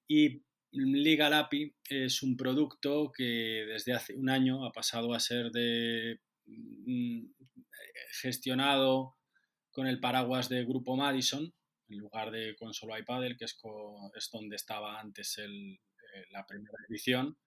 Y 0.07 0.41
Liga 0.71 1.29
Lapi 1.29 1.75
es 1.89 2.23
un 2.23 2.37
producto 2.37 3.11
que 3.11 3.65
desde 3.67 3.93
hace 3.93 4.15
un 4.15 4.29
año 4.29 4.65
ha 4.65 4.71
pasado 4.71 5.13
a 5.13 5.19
ser 5.19 5.51
de 5.51 6.21
mm, 6.45 7.25
gestionado 8.21 9.15
con 9.69 9.87
el 9.87 9.99
paraguas 9.99 10.49
de 10.49 10.65
Grupo 10.65 10.95
Madison, 10.95 11.53
en 11.89 11.97
lugar 11.97 12.31
de 12.31 12.55
con 12.55 12.73
solo 12.73 12.97
iPadel, 12.97 13.37
que 13.37 13.45
es, 13.45 13.59
donde 14.31 14.55
estaba 14.55 14.99
antes 14.99 15.37
eh, 15.37 15.77
la 16.31 16.45
primera 16.47 16.77
edición. 16.89 17.37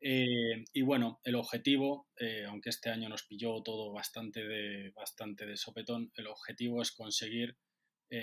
Eh, 0.00 0.64
y 0.72 0.82
bueno, 0.82 1.20
el 1.24 1.34
objetivo, 1.34 2.08
eh, 2.18 2.44
aunque 2.46 2.70
este 2.70 2.90
año 2.90 3.08
nos 3.08 3.24
pilló 3.24 3.62
todo 3.62 3.92
bastante 3.92 4.46
de, 4.46 4.90
bastante 4.90 5.46
de 5.46 5.56
sopetón, 5.56 6.12
el 6.14 6.26
objetivo 6.28 6.82
es 6.82 6.92
conseguir 6.92 7.56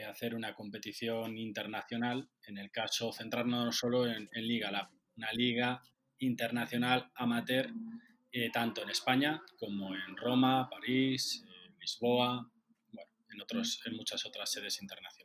hacer 0.09 0.33
una 0.33 0.55
competición 0.55 1.37
internacional, 1.37 2.27
en 2.47 2.57
el 2.57 2.71
caso 2.71 3.13
centrarnos 3.13 3.77
solo 3.77 4.07
en, 4.07 4.27
en 4.31 4.47
Liga 4.47 4.71
Lab, 4.71 4.89
una 5.15 5.31
liga 5.31 5.83
internacional 6.17 7.11
amateur, 7.13 7.69
tanto 8.51 8.81
en 8.81 8.89
España 8.89 9.43
como 9.59 9.93
en 9.93 10.17
Roma, 10.17 10.67
París, 10.71 11.45
Lisboa, 11.79 12.51
bueno, 12.91 13.11
en, 13.29 13.41
otros, 13.41 13.79
en 13.85 13.95
muchas 13.95 14.25
otras 14.25 14.51
sedes 14.51 14.81
internacionales. 14.81 15.24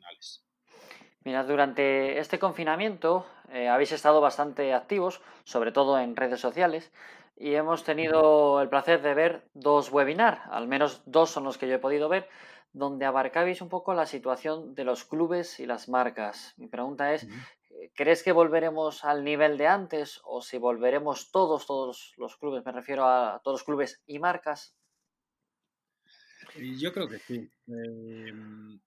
Mira, 1.23 1.45
durante 1.45 2.19
este 2.19 2.39
confinamiento 2.39 3.27
eh, 3.53 3.69
habéis 3.69 3.93
estado 3.93 4.21
bastante 4.21 4.73
activos, 4.73 5.21
sobre 5.45 5.71
todo 5.71 5.99
en 5.99 6.17
redes 6.17 6.41
sociales, 6.41 6.93
y 7.37 7.55
hemos 7.55 7.85
tenido 7.85 8.61
el 8.63 8.69
placer 8.69 9.03
de 9.03 9.15
ver 9.15 9.45
dos 9.53 9.93
webinars, 9.93 10.41
al 10.51 10.67
menos 10.67 11.03
dos 11.07 11.31
son 11.31 11.45
los 11.45 11.59
que 11.59 11.69
yo 11.69 11.75
he 11.75 11.79
podido 11.79 12.09
ver, 12.09 12.29
donde 12.73 13.05
abarcabais 13.05 13.61
un 13.61 13.69
poco 13.69 13.95
la 13.95 14.07
situación 14.07 14.75
de 14.75 14.85
los 14.85 15.05
clubes 15.05 15.61
y 15.61 15.67
las 15.67 15.89
marcas. 15.89 16.55
Mi 16.57 16.69
pregunta 16.69 17.13
es, 17.13 17.27
¿crees 17.95 18.23
que 18.23 18.33
volveremos 18.33 19.05
al 19.05 19.25
nivel 19.25 19.59
de 19.59 19.67
antes 19.67 20.21
o 20.25 20.41
si 20.41 20.59
volveremos 20.59 21.31
todos, 21.33 21.67
todos 21.67 22.15
los 22.17 22.37
clubes, 22.37 22.65
me 22.65 22.73
refiero 22.73 23.05
a 23.07 23.41
todos 23.43 23.61
los 23.61 23.65
clubes 23.65 24.03
y 24.07 24.19
marcas, 24.19 24.75
yo 26.79 26.93
creo 26.93 27.09
que 27.09 27.19
sí. 27.19 27.49
Em, 27.69 28.81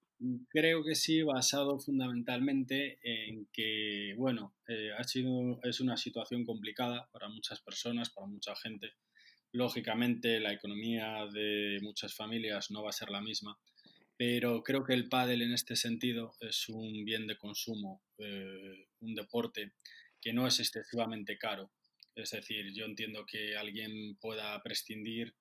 creo 0.49 0.83
que 0.83 0.95
sí, 0.95 1.21
basado 1.21 1.79
fundamentalmente 1.79 2.99
en 3.01 3.47
que, 3.51 4.13
bueno, 4.17 4.55
eh, 4.67 4.91
ha 4.97 5.03
sido, 5.03 5.59
es 5.63 5.79
una 5.79 5.97
situación 5.97 6.45
complicada 6.45 7.09
para 7.11 7.29
muchas 7.29 7.61
personas, 7.61 8.09
para 8.09 8.27
mucha 8.27 8.55
gente. 8.55 8.93
Lógicamente, 9.51 10.39
la 10.39 10.53
economía 10.53 11.25
de 11.31 11.79
muchas 11.81 12.15
familias 12.15 12.71
no 12.71 12.83
va 12.83 12.89
a 12.89 12.93
ser 12.93 13.09
la 13.09 13.21
misma, 13.21 13.57
pero 14.17 14.63
creo 14.63 14.83
que 14.83 14.93
el 14.93 15.09
pádel 15.09 15.41
en 15.41 15.53
este 15.53 15.75
sentido 15.75 16.33
es 16.39 16.69
un 16.69 17.03
bien 17.05 17.27
de 17.27 17.37
consumo, 17.37 18.01
eh, 18.17 18.87
un 19.01 19.15
deporte 19.15 19.73
que 20.21 20.33
no 20.33 20.47
es 20.47 20.59
excesivamente 20.59 21.37
caro. 21.37 21.71
Es 22.15 22.31
decir, 22.31 22.71
yo 22.73 22.85
entiendo 22.85 23.25
que 23.25 23.57
alguien 23.57 24.15
pueda 24.21 24.61
prescindir 24.61 25.35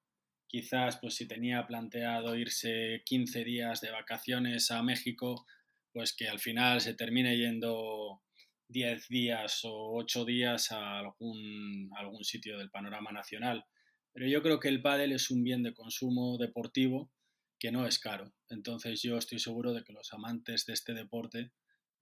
quizás 0.52 0.98
pues 1.00 1.14
si 1.14 1.26
tenía 1.26 1.66
planteado 1.66 2.36
irse 2.36 3.02
15 3.06 3.42
días 3.42 3.80
de 3.80 3.90
vacaciones 3.90 4.70
a 4.70 4.82
México, 4.82 5.46
pues 5.94 6.14
que 6.14 6.28
al 6.28 6.40
final 6.40 6.82
se 6.82 6.92
termine 6.92 7.38
yendo 7.38 8.22
10 8.68 9.08
días 9.08 9.62
o 9.64 9.94
8 9.94 10.26
días 10.26 10.70
a 10.70 10.98
algún, 10.98 11.90
algún 11.96 12.22
sitio 12.22 12.58
del 12.58 12.70
panorama 12.70 13.12
nacional. 13.12 13.64
Pero 14.12 14.26
yo 14.26 14.42
creo 14.42 14.60
que 14.60 14.68
el 14.68 14.82
pádel 14.82 15.12
es 15.12 15.30
un 15.30 15.42
bien 15.42 15.62
de 15.62 15.72
consumo 15.72 16.36
deportivo 16.36 17.10
que 17.58 17.72
no 17.72 17.86
es 17.86 17.98
caro. 17.98 18.34
Entonces 18.50 19.00
yo 19.00 19.16
estoy 19.16 19.38
seguro 19.38 19.72
de 19.72 19.84
que 19.84 19.94
los 19.94 20.12
amantes 20.12 20.66
de 20.66 20.74
este 20.74 20.92
deporte, 20.92 21.52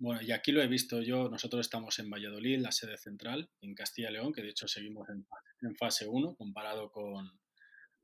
bueno, 0.00 0.22
y 0.22 0.32
aquí 0.32 0.50
lo 0.50 0.60
he 0.60 0.66
visto 0.66 1.02
yo, 1.02 1.28
nosotros 1.28 1.60
estamos 1.60 2.00
en 2.00 2.10
Valladolid, 2.10 2.58
la 2.58 2.72
sede 2.72 2.98
central, 2.98 3.48
en 3.60 3.76
Castilla 3.76 4.10
y 4.10 4.14
León, 4.14 4.32
que 4.32 4.42
de 4.42 4.48
hecho 4.48 4.66
seguimos 4.66 5.08
en, 5.08 5.24
en 5.62 5.76
fase 5.76 6.08
1 6.08 6.34
comparado 6.34 6.90
con, 6.90 7.39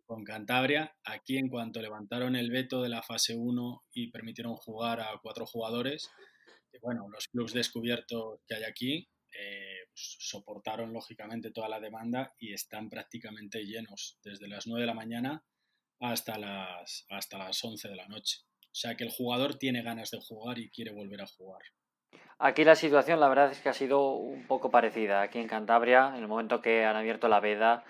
con 0.07 0.25
Cantabria. 0.25 0.97
Aquí, 1.05 1.37
en 1.37 1.49
cuanto 1.49 1.83
levantaron 1.83 2.37
el 2.37 2.51
veto 2.51 2.83
de 2.83 2.89
la 2.89 3.03
fase 3.03 3.35
1 3.37 3.85
y 3.93 4.11
permitieron 4.11 4.55
jugar 4.57 5.01
a 5.01 5.19
cuatro 5.23 5.47
jugadores, 5.47 6.11
bueno, 6.81 7.09
los 7.09 7.29
clubes 7.29 7.53
descubiertos 7.53 8.41
que 8.47 8.55
hay 8.55 8.65
aquí 8.65 9.09
eh, 9.39 9.87
pues, 9.93 10.17
soportaron 10.21 10.93
lógicamente 10.93 11.51
toda 11.51 11.69
la 11.69 11.81
demanda 11.81 12.35
y 12.39 12.53
están 12.53 12.89
prácticamente 12.89 13.65
llenos 13.65 14.19
desde 14.23 14.49
las 14.49 14.67
9 14.67 14.83
de 14.83 14.87
la 14.87 14.95
mañana 14.95 15.45
hasta 16.01 16.39
las, 16.39 17.07
hasta 17.11 17.39
las 17.39 17.63
11 17.63 17.89
de 17.89 17.97
la 17.97 18.09
noche. 18.09 18.41
O 18.65 18.79
sea 18.79 18.95
que 18.95 19.05
el 19.05 19.11
jugador 19.11 19.57
tiene 19.57 19.83
ganas 19.83 20.11
de 20.11 20.21
jugar 20.21 20.59
y 20.59 20.71
quiere 20.71 20.93
volver 20.93 21.23
a 21.23 21.27
jugar. 21.27 21.63
Aquí 22.39 22.65
la 22.65 22.75
situación, 22.75 23.19
la 23.19 23.29
verdad 23.29 23.51
es 23.51 23.61
que 23.61 23.71
ha 23.71 23.75
sido 23.75 24.13
un 24.13 24.47
poco 24.47 24.71
parecida. 24.71 25.23
Aquí 25.23 25.39
en 25.39 25.49
Cantabria, 25.49 26.09
en 26.09 26.17
el 26.17 26.29
momento 26.29 26.61
que 26.61 26.85
han 26.85 26.95
abierto 26.95 27.29
la 27.29 27.41
veda, 27.41 27.85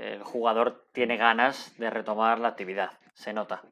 el 0.00 0.22
jugador 0.22 0.86
tiene 0.92 1.16
ganas 1.16 1.76
de 1.78 1.90
retomar 1.90 2.38
la 2.38 2.48
actividad, 2.48 2.92
se 3.14 3.32
nota. 3.32 3.62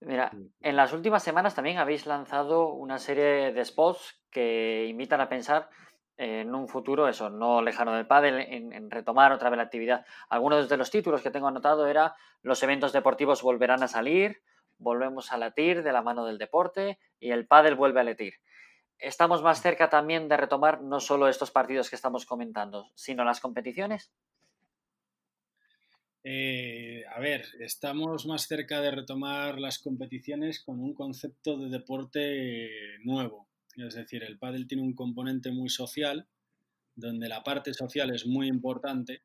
Mira, 0.00 0.32
en 0.60 0.76
las 0.76 0.92
últimas 0.92 1.22
semanas 1.22 1.54
también 1.54 1.78
habéis 1.78 2.06
lanzado 2.06 2.68
una 2.68 2.98
serie 2.98 3.52
de 3.52 3.64
spots 3.64 4.22
que 4.30 4.86
invitan 4.88 5.20
a 5.20 5.28
pensar 5.28 5.68
en 6.16 6.54
un 6.54 6.68
futuro, 6.68 7.08
eso, 7.08 7.30
no 7.30 7.62
lejano 7.62 7.94
del 7.94 8.06
pádel, 8.06 8.40
en, 8.40 8.90
retomar 8.90 9.32
otra 9.32 9.48
vez 9.48 9.56
la 9.56 9.62
actividad. 9.62 10.04
Algunos 10.28 10.68
de 10.68 10.76
los 10.76 10.90
títulos 10.90 11.22
que 11.22 11.30
tengo 11.30 11.48
anotado 11.48 11.86
era 11.86 12.14
los 12.42 12.62
eventos 12.62 12.92
deportivos 12.92 13.42
volverán 13.42 13.82
a 13.82 13.88
salir, 13.88 14.42
volvemos 14.78 15.32
a 15.32 15.38
latir 15.38 15.82
de 15.82 15.92
la 15.92 16.02
mano 16.02 16.26
del 16.26 16.38
deporte 16.38 16.98
y 17.18 17.30
el 17.30 17.46
pádel 17.46 17.74
vuelve 17.74 18.00
a 18.00 18.04
latir. 18.04 18.34
estamos 18.98 19.42
más 19.42 19.62
cerca 19.62 19.88
también 19.88 20.28
de 20.28 20.36
retomar 20.36 20.82
no 20.82 21.00
solo 21.00 21.28
estos 21.28 21.50
partidos 21.50 21.88
que 21.88 21.96
estamos 21.96 22.26
comentando, 22.26 22.90
sino 22.94 23.24
las 23.24 23.40
competiciones. 23.40 24.12
Eh, 26.22 27.02
a 27.14 27.18
ver, 27.18 27.46
estamos 27.60 28.26
más 28.26 28.46
cerca 28.46 28.80
de 28.80 28.90
retomar 28.90 29.58
las 29.58 29.78
competiciones 29.78 30.60
con 30.60 30.80
un 30.80 30.94
concepto 30.94 31.56
de 31.56 31.70
deporte 31.70 32.98
nuevo. 33.04 33.48
Es 33.76 33.94
decir, 33.94 34.22
el 34.24 34.38
pádel 34.38 34.66
tiene 34.66 34.82
un 34.82 34.94
componente 34.94 35.50
muy 35.50 35.70
social, 35.70 36.26
donde 36.94 37.28
la 37.28 37.42
parte 37.42 37.72
social 37.72 38.14
es 38.14 38.26
muy 38.26 38.48
importante 38.48 39.22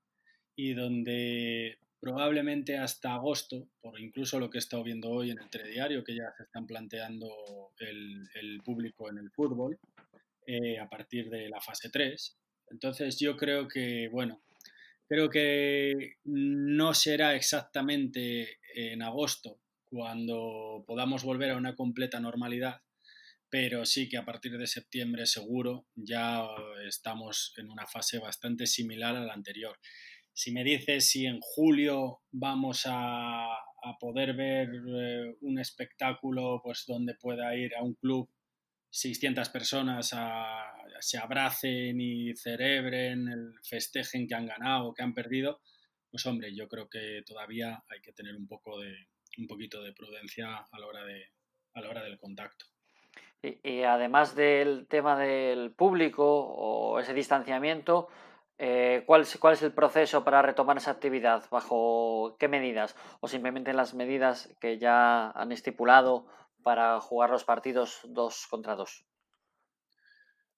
y 0.56 0.74
donde 0.74 1.78
probablemente 2.00 2.78
hasta 2.78 3.16
agosto, 3.16 3.68
por 3.82 4.00
incluso 4.00 4.40
lo 4.40 4.50
que 4.50 4.58
he 4.58 4.60
estado 4.60 4.84
viendo 4.84 5.10
hoy 5.10 5.32
en 5.32 5.40
el 5.40 5.50
telediario, 5.50 6.04
que 6.04 6.16
ya 6.16 6.32
se 6.38 6.44
están 6.44 6.66
planteando 6.68 7.28
el, 7.80 8.62
público 8.64 9.10
en 9.10 9.18
el 9.18 9.32
fútbol, 9.32 9.78
eh, 10.46 10.80
a 10.80 10.88
partir 10.88 11.30
de 11.30 11.50
la 11.50 11.60
fase 11.60 11.90
3. 11.90 12.38
Entonces 12.70 13.20
yo 13.20 13.36
creo 13.36 13.68
que, 13.68 14.08
bueno, 14.10 14.42
creo 15.08 15.30
que 15.30 16.16
no 16.24 16.94
será 16.94 17.36
exactamente 17.36 18.60
en 18.74 19.02
agosto 19.02 19.60
cuando 19.86 20.84
podamos 20.86 21.24
volver 21.24 21.52
a 21.52 21.58
una 21.58 21.76
completa 21.76 22.20
normalidad, 22.20 22.82
pero 23.50 23.86
sí 23.86 24.10
que 24.10 24.18
a 24.18 24.26
partir 24.26 24.58
de 24.58 24.68
septiembre 24.68 25.26
seguro 25.26 25.88
ya 25.96 26.46
estamos 26.88 27.54
en 27.58 27.70
una 27.70 27.86
fase 27.88 28.20
bastante 28.20 28.68
similar 28.68 29.16
a 29.16 29.24
la 29.24 29.34
anterior. 29.34 29.80
Si 30.34 30.52
me 30.52 30.64
dices 30.64 31.10
si 31.10 31.26
en 31.26 31.40
julio 31.40 32.20
vamos 32.32 32.84
a, 32.86 33.48
poder 34.00 34.36
ver 34.36 34.68
eh, 34.68 35.36
un 35.42 35.60
espectáculo 35.60 36.60
pues 36.64 36.86
donde 36.88 37.14
pueda 37.14 37.56
ir 37.56 37.76
a 37.76 37.84
un 37.84 37.94
club 37.94 38.28
600 38.96 39.50
personas 39.50 40.16
se 41.02 41.18
abracen 41.18 42.00
y 42.00 42.34
cerebren, 42.38 43.28
el 43.28 43.54
festejen 43.62 44.26
que 44.26 44.36
han 44.36 44.46
ganado 44.46 44.88
o 44.88 44.94
que 44.94 45.04
han 45.04 45.14
perdido, 45.14 45.60
pues 46.10 46.26
hombre, 46.26 46.56
yo 46.56 46.70
creo 46.70 46.88
que 46.90 47.22
todavía 47.26 47.84
hay 47.90 48.00
que 48.02 48.14
tener 48.14 48.38
un 48.38 48.48
poco 48.48 48.80
de 48.80 48.96
un 49.38 49.48
poquito 49.48 49.84
de 49.84 49.92
prudencia 49.92 50.66
a 50.72 50.80
la 50.80 50.88
hora 50.88 51.04
de 51.04 51.26
a 51.74 51.82
la 51.82 51.90
hora 51.90 52.04
del 52.04 52.18
contacto. 52.18 52.68
Y, 53.42 53.84
además 53.84 54.34
del 54.34 54.88
tema 54.88 55.20
del 55.20 55.74
público 55.74 56.24
o 56.26 56.98
ese 56.98 57.14
distanciamiento, 57.14 58.08
eh, 58.58 59.04
¿cuál, 59.06 59.26
¿cuál, 59.42 59.56
es 59.56 59.62
el 59.62 59.74
proceso 59.74 60.24
para 60.24 60.42
retomar 60.42 60.78
esa 60.78 60.92
actividad? 60.92 61.44
¿Bajo 61.52 62.38
qué 62.40 62.48
medidas? 62.48 62.96
¿O 63.20 63.28
simplemente 63.28 63.74
las 63.74 63.94
medidas 63.94 64.56
que 64.62 64.80
ya 64.80 65.32
han 65.32 65.52
estipulado 65.52 66.28
para 66.66 67.00
jugar 67.00 67.30
los 67.30 67.44
partidos 67.44 68.00
dos 68.06 68.48
contra 68.50 68.74
dos? 68.76 69.06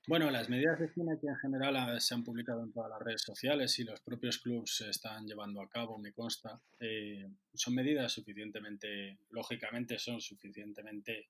Bueno, 0.07 0.31
las 0.31 0.47
medidas 0.47 0.79
de 0.79 0.87
cine 0.87 1.19
que 1.19 1.27
en 1.27 1.35
general 1.35 1.75
ah, 1.75 1.99
se 1.99 2.13
han 2.15 2.23
publicado 2.23 2.63
en 2.63 2.71
todas 2.71 2.89
las 2.89 3.01
redes 3.01 3.23
sociales 3.23 3.77
y 3.77 3.83
los 3.83 3.99
propios 3.99 4.37
clubes 4.37 4.79
están 4.79 5.27
llevando 5.27 5.61
a 5.61 5.67
cabo, 5.67 5.97
me 5.97 6.13
consta, 6.13 6.61
eh, 6.79 7.27
son 7.53 7.75
medidas 7.75 8.13
suficientemente, 8.13 9.19
lógicamente 9.31 9.99
son 9.99 10.21
suficientemente 10.21 11.27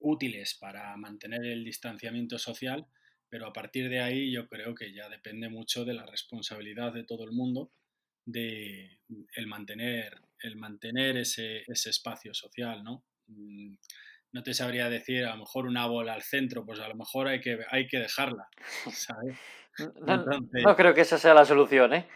útiles 0.00 0.58
para 0.60 0.94
mantener 0.98 1.46
el 1.46 1.64
distanciamiento 1.64 2.38
social, 2.38 2.86
pero 3.30 3.46
a 3.46 3.54
partir 3.54 3.88
de 3.88 4.00
ahí 4.00 4.30
yo 4.30 4.46
creo 4.48 4.74
que 4.74 4.92
ya 4.92 5.08
depende 5.08 5.48
mucho 5.48 5.86
de 5.86 5.94
la 5.94 6.04
responsabilidad 6.04 6.92
de 6.92 7.04
todo 7.04 7.24
el 7.24 7.32
mundo 7.32 7.70
de 8.26 9.00
el 9.32 9.46
mantener, 9.46 10.20
el 10.40 10.56
mantener 10.56 11.16
ese, 11.16 11.62
ese 11.66 11.88
espacio 11.88 12.34
social, 12.34 12.84
¿no? 12.84 13.02
Mm, 13.28 13.74
no 14.32 14.42
te 14.42 14.54
sabría 14.54 14.90
decir, 14.90 15.24
a 15.24 15.32
lo 15.32 15.38
mejor 15.38 15.66
una 15.66 15.86
bola 15.86 16.12
al 16.12 16.22
centro, 16.22 16.64
pues 16.64 16.78
a 16.80 16.88
lo 16.88 16.94
mejor 16.94 17.28
hay 17.28 17.40
que, 17.40 17.58
hay 17.70 17.86
que 17.86 17.98
dejarla, 17.98 18.48
No, 20.64 20.74
creo 20.74 20.94
que 20.94 21.02
esa 21.02 21.18
sea 21.18 21.34
la 21.34 21.44
solución, 21.44 21.92
¿eh? 21.92 22.08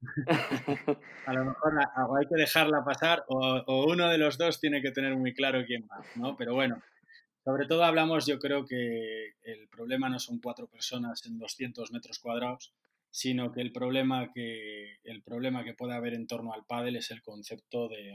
a 1.26 1.32
lo 1.32 1.44
mejor 1.46 1.72
hay 2.20 2.26
que 2.28 2.36
dejarla 2.36 2.84
pasar 2.84 3.24
o, 3.26 3.84
uno 3.88 4.08
de 4.08 4.18
los 4.18 4.38
dos 4.38 4.60
tiene 4.60 4.80
que 4.80 4.92
tener 4.92 5.16
muy 5.16 5.34
claro 5.34 5.64
quién 5.66 5.88
va, 5.90 6.04
¿no? 6.14 6.36
Pero 6.36 6.54
bueno, 6.54 6.80
sobre 7.44 7.66
todo 7.66 7.82
hablamos, 7.82 8.26
yo 8.26 8.38
creo 8.38 8.64
que 8.64 9.32
el 9.42 9.68
problema 9.68 10.08
no 10.08 10.20
son 10.20 10.38
cuatro 10.38 10.68
personas 10.68 11.26
en 11.26 11.38
200 11.38 11.90
metros 11.90 12.20
cuadrados, 12.20 12.72
sino 13.10 13.50
que 13.50 13.60
el 13.60 13.72
problema 13.72 14.30
que, 14.32 14.98
el 15.02 15.22
problema 15.24 15.64
que 15.64 15.74
puede 15.74 15.94
haber 15.94 16.14
en 16.14 16.28
torno 16.28 16.52
al 16.52 16.64
pádel 16.66 16.94
es 16.94 17.10
el 17.10 17.22
concepto 17.22 17.88
de, 17.88 18.14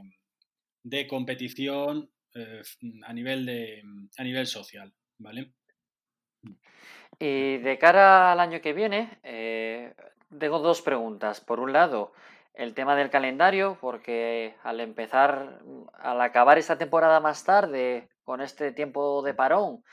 de 0.83 1.07
competición 1.07 2.12
eh, 2.35 2.61
a, 3.03 3.13
nivel 3.13 3.45
de, 3.45 3.83
a 4.17 4.23
nivel 4.23 4.47
social, 4.47 4.93
¿vale? 5.17 5.53
Y 7.19 7.57
de 7.57 7.77
cara 7.77 8.31
al 8.31 8.39
año 8.39 8.61
que 8.61 8.73
viene, 8.73 9.19
eh, 9.23 9.93
tengo 10.39 10.59
dos 10.59 10.81
preguntas. 10.81 11.41
Por 11.41 11.59
un 11.59 11.73
lado, 11.73 12.11
el 12.53 12.73
tema 12.73 12.95
del 12.95 13.09
calendario, 13.09 13.77
porque 13.79 14.55
al 14.63 14.79
empezar, 14.79 15.61
al 15.93 16.21
acabar 16.21 16.57
esta 16.57 16.77
temporada 16.77 17.19
más 17.19 17.43
tarde, 17.43 18.09
con 18.23 18.41
este 18.41 18.71
tiempo 18.71 19.21
de 19.21 19.33
parón, 19.33 19.83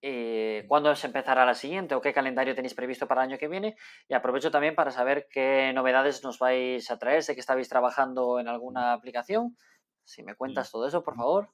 eh, 0.00 0.64
¿cuándo 0.68 0.94
se 0.94 1.08
empezará 1.08 1.44
la 1.44 1.54
siguiente 1.54 1.94
o 1.94 2.00
qué 2.00 2.12
calendario 2.12 2.54
tenéis 2.54 2.74
previsto 2.74 3.08
para 3.08 3.22
el 3.22 3.30
año 3.30 3.38
que 3.38 3.48
viene? 3.48 3.76
Y 4.08 4.14
aprovecho 4.14 4.50
también 4.50 4.74
para 4.74 4.90
saber 4.92 5.26
qué 5.30 5.72
novedades 5.74 6.22
nos 6.22 6.38
vais 6.38 6.90
a 6.90 6.98
traer. 6.98 7.22
Sé 7.22 7.34
que 7.34 7.40
estáis 7.40 7.68
trabajando 7.68 8.38
en 8.38 8.48
alguna 8.48 8.92
aplicación. 8.92 9.56
Si 10.04 10.22
me 10.22 10.34
cuentas 10.34 10.70
todo 10.70 10.86
eso, 10.86 11.02
por 11.02 11.16
favor. 11.16 11.50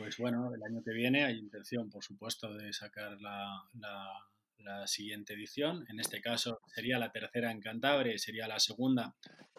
Pues 0.00 0.16
bueno, 0.16 0.50
el 0.54 0.62
año 0.62 0.82
que 0.82 0.94
viene 0.94 1.24
hay 1.24 1.36
intención, 1.36 1.90
por 1.90 2.02
supuesto, 2.02 2.54
de 2.54 2.72
sacar 2.72 3.18
la, 3.20 3.62
siguiente 4.86 5.34
edición. 5.34 5.84
En 5.90 6.00
este 6.00 6.22
caso 6.22 6.60
sería 6.74 6.98
la 6.98 7.12
tercera 7.12 7.50
en 7.50 7.60
Cantabria 7.60 8.14
y 8.14 8.18
sería 8.18 8.48
la 8.48 8.58
segunda 8.58 9.14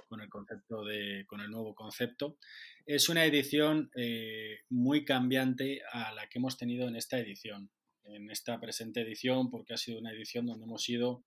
con 0.08 0.20
el 0.20 0.30
concepto 0.30 0.84
de, 0.84 1.26
con 1.28 1.42
el 1.42 1.52
nuevo 1.52 1.76
concepto. 1.76 2.38
Es 2.88 3.08
una 3.08 3.24
edición 3.24 3.92
eh, 3.96 4.62
muy 4.70 5.06
cambiante 5.06 5.82
a 5.92 6.12
la 6.12 6.28
que 6.28 6.40
hemos 6.40 6.58
tenido 6.58 6.88
en 6.88 6.96
esta 6.96 7.20
edición, 7.20 7.70
en 8.06 8.32
esta 8.32 8.60
presente 8.60 9.02
edición, 9.02 9.52
porque 9.52 9.76
ha 9.76 9.78
sido 9.78 10.00
una 10.00 10.12
edición 10.12 10.48
donde 10.48 10.66
hemos 10.66 10.90
ido 10.90 11.24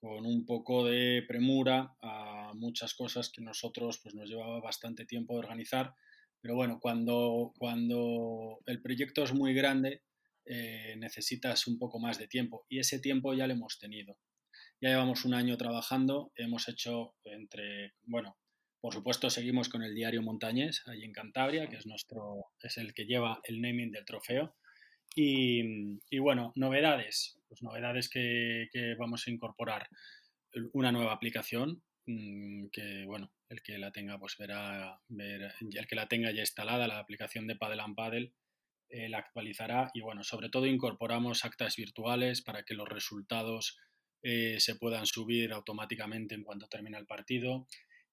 con 0.00 0.26
un 0.26 0.44
poco 0.46 0.84
de 0.84 1.24
premura 1.28 1.94
a 2.02 2.52
muchas 2.54 2.94
cosas 2.94 3.30
que 3.30 3.40
nosotros 3.40 4.00
pues, 4.02 4.16
nos 4.16 4.28
llevaba 4.28 4.60
bastante 4.60 5.04
tiempo 5.04 5.34
de 5.34 5.40
organizar 5.40 5.94
pero 6.40 6.54
bueno, 6.54 6.78
cuando, 6.80 7.52
cuando 7.58 8.60
el 8.66 8.80
proyecto 8.80 9.24
es 9.24 9.32
muy 9.32 9.54
grande, 9.54 10.02
eh, 10.44 10.94
necesitas 10.96 11.66
un 11.66 11.78
poco 11.78 11.98
más 11.98 12.18
de 12.18 12.26
tiempo 12.26 12.64
y 12.68 12.78
ese 12.78 13.00
tiempo 13.00 13.34
ya 13.34 13.46
lo 13.46 13.52
hemos 13.52 13.78
tenido. 13.78 14.18
Ya 14.80 14.90
llevamos 14.90 15.24
un 15.24 15.34
año 15.34 15.56
trabajando, 15.56 16.32
hemos 16.36 16.68
hecho 16.68 17.16
entre, 17.24 17.94
bueno, 18.04 18.38
por 18.80 18.94
supuesto 18.94 19.28
seguimos 19.28 19.68
con 19.68 19.82
el 19.82 19.94
diario 19.94 20.22
Montañés, 20.22 20.82
ahí 20.86 21.02
en 21.02 21.12
Cantabria, 21.12 21.68
que 21.68 21.76
es, 21.76 21.86
nuestro, 21.86 22.46
es 22.62 22.78
el 22.78 22.94
que 22.94 23.04
lleva 23.04 23.40
el 23.44 23.60
naming 23.60 23.90
del 23.90 24.04
trofeo. 24.04 24.56
Y, 25.16 25.98
y 26.10 26.18
bueno, 26.20 26.52
novedades, 26.54 27.40
pues 27.48 27.62
novedades 27.62 28.08
que, 28.08 28.68
que 28.72 28.94
vamos 28.94 29.26
a 29.26 29.30
incorporar. 29.30 29.88
Una 30.72 30.92
nueva 30.92 31.12
aplicación 31.12 31.82
que 32.72 33.04
bueno, 33.06 33.30
el 33.48 33.62
que 33.62 33.78
la 33.78 33.92
tenga 33.92 34.18
pues 34.18 34.36
verá, 34.38 35.00
ver, 35.08 35.52
el 35.60 35.86
que 35.86 35.96
la 35.96 36.08
tenga 36.08 36.30
ya 36.30 36.40
instalada, 36.40 36.88
la 36.88 36.98
aplicación 36.98 37.46
de 37.46 37.56
Padel 37.56 37.80
and 37.80 37.94
Padel, 37.94 38.34
eh, 38.88 39.08
la 39.10 39.18
actualizará 39.18 39.90
y 39.92 40.00
bueno, 40.00 40.24
sobre 40.24 40.48
todo 40.48 40.66
incorporamos 40.66 41.44
actas 41.44 41.76
virtuales 41.76 42.40
para 42.40 42.62
que 42.62 42.74
los 42.74 42.88
resultados 42.88 43.76
eh, 44.22 44.56
se 44.58 44.76
puedan 44.76 45.04
subir 45.04 45.52
automáticamente 45.52 46.34
en 46.34 46.44
cuanto 46.44 46.68
termina 46.68 46.98
el 46.98 47.06
partido. 47.06 47.66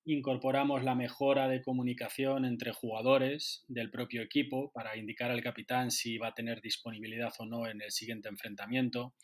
Incorporamos 0.03 0.83
la 0.83 0.93
mejora 0.93 1.47
de 1.47 1.63
comunicación 1.63 2.43
entre 2.43 2.73
jugadores 2.73 3.63
del 3.69 3.89
propio 3.89 4.21
equipo 4.21 4.71
para 4.73 4.97
indicar 4.97 5.31
al 5.31 5.41
capitán 5.41 5.89
si 5.89 6.17
va 6.17 6.27
a 6.27 6.33
tener 6.35 6.61
disponibilidad 6.61 7.33
o 7.39 7.45
no 7.45 7.67
en 7.67 7.81
el 7.81 7.91
siguiente 7.91 8.27
enfrentamiento 8.27 9.15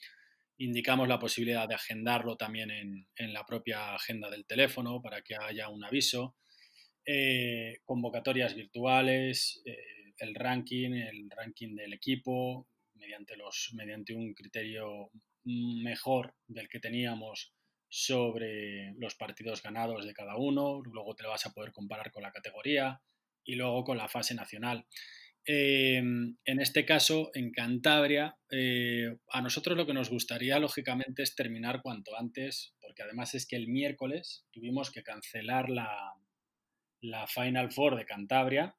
indicamos 0.63 1.07
la 1.07 1.19
posibilidad 1.19 1.67
de 1.67 1.75
agendarlo 1.75 2.37
también 2.37 2.69
en, 2.71 3.33
la 3.33 3.45
propia 3.45 3.95
agenda 3.95 4.29
del 4.29 4.45
teléfono 4.45 5.01
para 5.01 5.21
que 5.21 5.35
haya 5.35 5.69
un 5.69 5.83
aviso, 5.83 6.35
eh, 7.05 7.79
convocatorias 7.83 8.53
virtuales, 8.53 9.61
eh, 9.65 10.13
el 10.17 10.35
ranking, 10.35 10.91
el 10.91 11.29
ranking 11.29 11.75
del 11.75 11.93
equipo, 11.93 12.67
mediante, 12.93 13.35
los, 13.35 13.71
mediante 13.73 14.13
un 14.13 14.33
criterio 14.33 15.09
mejor 15.43 16.35
del 16.47 16.69
que 16.69 16.79
teníamos 16.79 17.53
sobre 17.89 18.93
los 18.97 19.15
partidos 19.15 19.63
ganados 19.63 20.05
de 20.05 20.13
cada 20.13 20.37
uno, 20.37 20.81
luego 20.83 21.15
te 21.15 21.23
lo 21.23 21.29
vas 21.29 21.45
a 21.47 21.53
poder 21.53 21.71
comparar 21.71 22.11
con 22.11 22.21
la 22.21 22.31
categoría 22.31 23.01
y 23.43 23.55
luego 23.55 23.83
con 23.83 23.97
la 23.97 24.07
fase 24.07 24.35
nacional. 24.35 24.85
Em, 25.45 26.37
en 26.45 26.59
este 26.59 26.85
caso, 26.85 27.31
en 27.33 27.51
Cantabria, 27.51 28.37
eh, 28.51 29.17
a 29.31 29.41
nosotros 29.41 29.75
lo 29.75 29.85
que 29.85 29.93
nos 29.93 30.09
gustaría, 30.09 30.59
lógicamente, 30.59 31.23
es 31.23 31.35
terminar 31.35 31.81
cuanto 31.81 32.15
antes, 32.17 32.75
porque 32.79 33.03
además 33.03 33.33
es 33.33 33.47
que 33.47 33.55
el 33.55 33.67
miércoles 33.67 34.45
tuvimos 34.51 34.91
que 34.91 35.03
cancelar 35.03 35.69
la, 35.69 36.13
la 37.01 37.27
Final 37.27 37.71
Four 37.71 37.95
de 37.97 38.05
Cantabria 38.05 38.75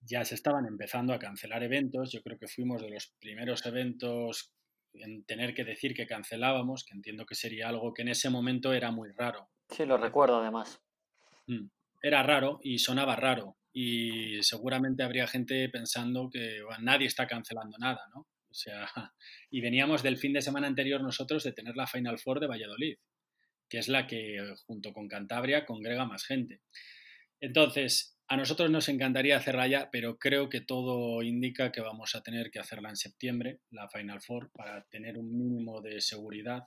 ya 0.00 0.24
se 0.24 0.34
estaban 0.34 0.66
empezando 0.66 1.12
a 1.12 1.18
cancelar 1.18 1.62
eventos. 1.62 2.12
Yo 2.12 2.22
creo 2.22 2.38
que 2.38 2.48
fuimos 2.48 2.82
de 2.82 2.90
los 2.90 3.14
primeros 3.18 3.64
eventos 3.66 4.52
en 4.94 5.24
tener 5.24 5.54
que 5.54 5.64
decir 5.64 5.94
que 5.94 6.06
cancelábamos, 6.06 6.84
que 6.84 6.94
entiendo 6.94 7.26
que 7.26 7.34
sería 7.34 7.68
algo 7.68 7.92
que 7.92 8.02
en 8.02 8.08
ese 8.08 8.30
momento 8.30 8.72
era 8.72 8.90
muy 8.90 9.10
raro. 9.12 9.48
Sí, 9.70 9.84
lo 9.84 9.96
recuerdo 9.96 10.40
además. 10.40 10.80
Mm. 11.46 11.66
Era 12.02 12.22
raro 12.22 12.60
y 12.62 12.78
sonaba 12.78 13.16
raro. 13.16 13.56
Y 13.80 14.42
seguramente 14.42 15.04
habría 15.04 15.28
gente 15.28 15.68
pensando 15.68 16.28
que 16.32 16.62
nadie 16.80 17.06
está 17.06 17.28
cancelando 17.28 17.78
nada, 17.78 18.00
¿no? 18.12 18.22
O 18.50 18.54
sea, 18.54 18.90
y 19.52 19.60
veníamos 19.60 20.02
del 20.02 20.16
fin 20.16 20.32
de 20.32 20.42
semana 20.42 20.66
anterior 20.66 21.00
nosotros 21.00 21.44
de 21.44 21.52
tener 21.52 21.76
la 21.76 21.86
Final 21.86 22.18
Four 22.18 22.40
de 22.40 22.48
Valladolid, 22.48 22.96
que 23.68 23.78
es 23.78 23.86
la 23.86 24.08
que 24.08 24.52
junto 24.66 24.92
con 24.92 25.06
Cantabria 25.06 25.64
congrega 25.64 26.06
más 26.06 26.24
gente. 26.24 26.60
Entonces, 27.38 28.18
a 28.26 28.36
nosotros 28.36 28.68
nos 28.68 28.88
encantaría 28.88 29.36
hacerla 29.36 29.68
ya, 29.68 29.90
pero 29.92 30.18
creo 30.18 30.48
que 30.48 30.60
todo 30.60 31.22
indica 31.22 31.70
que 31.70 31.80
vamos 31.80 32.16
a 32.16 32.22
tener 32.24 32.50
que 32.50 32.58
hacerla 32.58 32.88
en 32.88 32.96
septiembre, 32.96 33.60
la 33.70 33.88
Final 33.88 34.20
Four, 34.20 34.50
para 34.50 34.86
tener 34.86 35.16
un 35.16 35.38
mínimo 35.38 35.82
de 35.82 36.00
seguridad 36.00 36.64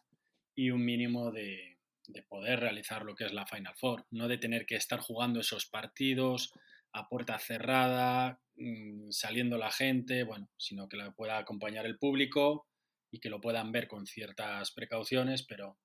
y 0.56 0.72
un 0.72 0.86
mínimo 0.86 1.30
de, 1.34 1.78
de 2.08 2.24
poder 2.24 2.62
realizar 2.62 3.04
lo 3.04 3.16
que 3.16 3.26
es 3.26 3.34
la 3.34 3.46
Final 3.46 3.76
Four, 3.76 4.06
no 4.12 4.30
de 4.30 4.38
tener 4.38 4.66
que 4.66 4.78
estar 4.78 5.02
jugando 5.02 5.42
esos 5.42 5.66
partidos 5.66 6.54
a 6.94 7.08
puerta 7.08 7.40
cerrada, 7.40 8.40
mm, 8.56 9.12
saliendo 9.12 9.58
la 9.58 9.72
gente, 9.72 10.24
bueno, 10.24 10.50
sino 10.58 10.88
que 10.88 10.98
la 10.98 11.12
pueda 11.12 11.38
acompañar 11.38 11.86
el 11.86 11.98
público 11.98 12.68
y 13.12 13.20
que 13.20 13.30
lo 13.30 13.42
puedan 13.42 13.72
ver 13.72 13.88
con 13.88 14.06
ciertas 14.06 14.72
precauciones, 14.72 15.44
pero 15.44 15.78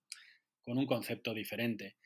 con 0.63 0.79
un 0.79 0.87
concepto 0.87 1.35
diferente. 1.35 1.97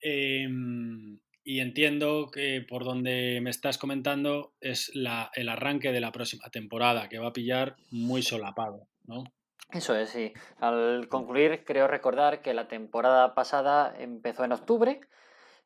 Em, 0.00 1.20
y 1.44 1.60
entiendo 1.60 2.30
que 2.32 2.64
por 2.66 2.84
donde 2.84 3.40
me 3.42 3.50
estás 3.50 3.78
comentando 3.78 4.54
es 4.60 4.90
la, 4.94 5.30
el 5.34 5.48
arranque 5.48 5.92
de 5.92 6.00
la 6.00 6.12
próxima 6.12 6.48
temporada, 6.50 7.08
que 7.08 7.18
va 7.18 7.28
a 7.28 7.32
pillar 7.32 7.76
muy 7.90 8.22
solapado, 8.22 8.88
¿no? 9.04 9.24
Eso 9.72 9.96
es, 9.96 10.10
sí. 10.10 10.32
Al 10.58 11.08
concluir, 11.08 11.64
creo 11.64 11.88
recordar 11.88 12.42
que 12.42 12.52
la 12.52 12.68
temporada 12.68 13.34
pasada 13.34 13.94
empezó 13.98 14.44
en 14.44 14.52
octubre 14.52 15.00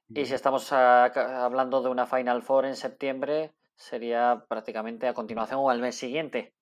y 0.08 0.24
si 0.24 0.34
estamos 0.34 0.72
hablando 0.72 1.82
de 1.82 1.88
una 1.88 2.06
Final 2.06 2.42
Four 2.42 2.66
en 2.66 2.76
septiembre, 2.76 3.52
sería 3.76 4.44
prácticamente 4.48 5.06
a 5.06 5.14
continuación 5.14 5.60
o 5.60 5.70
al 5.70 5.80
mes 5.80 5.94
siguiente. 5.96 6.54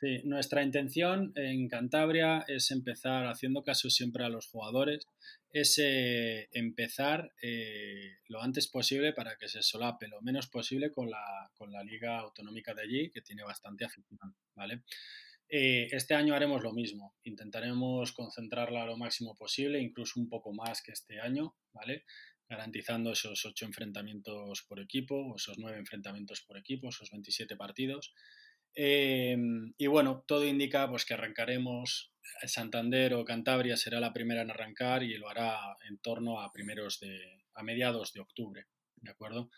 Sí, 0.00 0.22
nuestra 0.24 0.62
intención 0.62 1.32
en 1.36 1.68
Cantabria 1.68 2.42
es 2.48 2.70
empezar, 2.70 3.26
haciendo 3.26 3.62
caso 3.62 3.90
siempre 3.90 4.24
a 4.24 4.30
los 4.30 4.46
jugadores, 4.46 5.06
es 5.52 5.78
eh, 5.78 6.48
empezar 6.52 7.32
eh, 7.42 8.16
lo 8.28 8.40
antes 8.40 8.66
posible 8.68 9.12
para 9.12 9.36
que 9.36 9.48
se 9.48 9.62
solape 9.62 10.08
lo 10.08 10.22
menos 10.22 10.48
posible 10.48 10.90
con 10.90 11.10
la, 11.10 11.50
con 11.54 11.70
la 11.70 11.84
Liga 11.84 12.18
Autonómica 12.18 12.72
de 12.72 12.82
allí, 12.82 13.10
que 13.10 13.20
tiene 13.20 13.42
bastante 13.42 13.84
afición, 13.84 14.34
¿vale? 14.54 14.84
Eh, 15.52 15.88
este 15.90 16.14
año 16.14 16.36
haremos 16.36 16.62
lo 16.62 16.72
mismo, 16.72 17.16
intentaremos 17.24 18.12
concentrarla 18.12 18.86
lo 18.86 18.96
máximo 18.96 19.34
posible, 19.34 19.80
incluso 19.80 20.20
un 20.20 20.28
poco 20.28 20.52
más 20.52 20.80
que 20.80 20.92
este 20.92 21.20
año, 21.20 21.56
¿vale? 21.72 22.04
Garantizando 22.48 23.10
esos 23.10 23.44
ocho 23.44 23.64
enfrentamientos 23.66 24.62
por 24.62 24.78
equipo, 24.78 25.34
esos 25.34 25.58
nueve 25.58 25.78
enfrentamientos 25.78 26.42
por 26.42 26.56
equipo, 26.56 26.90
esos 26.90 27.10
27 27.10 27.56
partidos. 27.56 28.14
Em, 28.76 29.74
y 29.76 29.88
bueno, 29.88 30.22
todo 30.24 30.46
indica 30.46 30.88
pues, 30.88 31.04
que 31.04 31.14
arrancaremos, 31.14 32.12
Santander 32.46 33.14
o 33.14 33.24
Cantabria 33.24 33.76
será 33.76 33.98
la 33.98 34.12
primera 34.12 34.42
en 34.42 34.50
arrancar 34.50 35.02
y 35.02 35.18
lo 35.18 35.28
hará 35.28 35.58
en 35.88 35.98
torno 35.98 36.40
a, 36.40 36.52
primeros 36.52 37.00
de, 37.00 37.18
a 37.54 37.64
mediados 37.64 38.12
de 38.12 38.20
octubre, 38.20 38.66
¿de 38.96 39.10
acuerdo? 39.10 39.50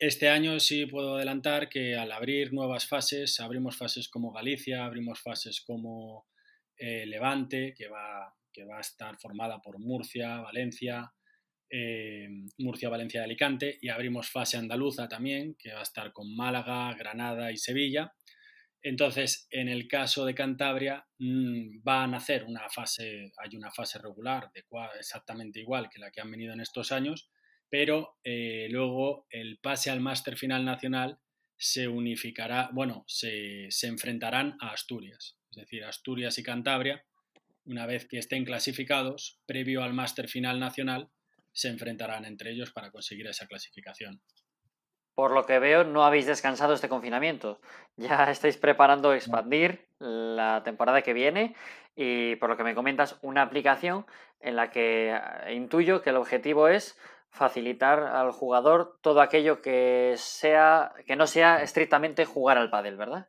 Este 0.00 0.30
año 0.30 0.58
sí 0.60 0.86
puedo 0.86 1.16
adelantar 1.16 1.68
que 1.68 1.94
al 1.94 2.10
abrir 2.10 2.54
nuevas 2.54 2.88
fases, 2.88 3.38
abrimos 3.38 3.76
fases 3.76 4.08
como 4.08 4.32
Galicia, 4.32 4.86
abrimos 4.86 5.20
fases 5.20 5.60
como 5.60 6.26
eh, 6.78 7.04
Levante, 7.04 7.74
que 7.76 7.86
va, 7.86 8.34
que 8.50 8.64
va 8.64 8.78
a 8.78 8.80
estar 8.80 9.18
formada 9.18 9.60
por 9.60 9.78
Murcia, 9.78 10.40
Valencia, 10.40 11.12
eh, 11.68 12.26
Murcia, 12.56 12.88
Valencia 12.88 13.20
y 13.20 13.24
Alicante, 13.24 13.78
y 13.82 13.90
abrimos 13.90 14.30
fase 14.30 14.56
andaluza 14.56 15.06
también, 15.06 15.54
que 15.58 15.74
va 15.74 15.80
a 15.80 15.82
estar 15.82 16.14
con 16.14 16.34
Málaga, 16.34 16.94
Granada 16.94 17.52
y 17.52 17.58
Sevilla. 17.58 18.14
Entonces, 18.82 19.48
en 19.50 19.68
el 19.68 19.86
caso 19.86 20.24
de 20.24 20.34
Cantabria, 20.34 21.06
mm, 21.18 21.82
van 21.82 22.14
a 22.14 22.16
hacer 22.16 22.44
una 22.44 22.70
fase, 22.70 23.32
hay 23.36 23.54
una 23.54 23.70
fase 23.70 23.98
regular 23.98 24.50
de 24.54 24.64
exactamente 24.98 25.60
igual 25.60 25.90
que 25.90 25.98
la 25.98 26.10
que 26.10 26.22
han 26.22 26.30
venido 26.30 26.54
en 26.54 26.60
estos 26.60 26.90
años, 26.90 27.28
pero 27.70 28.18
eh, 28.24 28.66
luego 28.70 29.26
el 29.30 29.58
pase 29.58 29.90
al 29.90 30.00
máster 30.00 30.36
final 30.36 30.64
nacional 30.64 31.18
se 31.56 31.88
unificará, 31.88 32.70
bueno, 32.72 33.04
se, 33.06 33.68
enfrentarán 33.82 34.56
a 34.60 34.70
Asturias, 34.70 35.38
es 35.50 35.56
decir, 35.56 35.84
Asturias 35.84 36.38
y 36.38 36.42
Cantabria, 36.42 37.04
una 37.64 37.86
vez 37.86 38.06
que 38.08 38.18
estén 38.18 38.44
clasificados, 38.44 39.38
previo 39.46 39.82
al 39.82 39.92
máster 39.92 40.28
final 40.28 40.58
nacional, 40.58 41.10
se 41.52 41.68
enfrentarán 41.68 42.24
entre 42.24 42.50
ellos 42.50 42.72
para 42.72 42.90
conseguir 42.90 43.26
esa 43.26 43.46
clasificación. 43.46 44.20
Por 45.14 45.32
lo 45.32 45.44
que 45.44 45.58
veo, 45.58 45.84
no 45.84 46.04
habéis 46.04 46.26
descansado 46.26 46.72
este 46.72 46.88
confinamiento. 46.88 47.60
Ya 47.96 48.30
estáis 48.30 48.56
preparando 48.56 49.12
expandir 49.12 49.86
la 49.98 50.62
temporada 50.64 51.02
que 51.02 51.12
viene 51.12 51.54
y 51.94 52.36
por 52.36 52.48
lo 52.48 52.56
que 52.56 52.64
me 52.64 52.74
comentas, 52.74 53.18
una 53.20 53.42
aplicación 53.42 54.06
en 54.40 54.56
la 54.56 54.70
que 54.70 55.14
eh, 55.14 55.54
intuyo 55.54 56.00
que 56.00 56.10
el 56.10 56.16
objetivo 56.16 56.68
es 56.68 56.98
facilitar 57.30 58.02
al 58.02 58.32
jugador 58.32 58.98
todo 59.02 59.20
aquello 59.20 59.62
que 59.62 60.14
sea 60.16 60.92
que 61.06 61.16
no 61.16 61.26
sea 61.26 61.62
estrictamente 61.62 62.24
jugar 62.24 62.58
al 62.58 62.70
pádel, 62.70 62.96
¿verdad? 62.96 63.28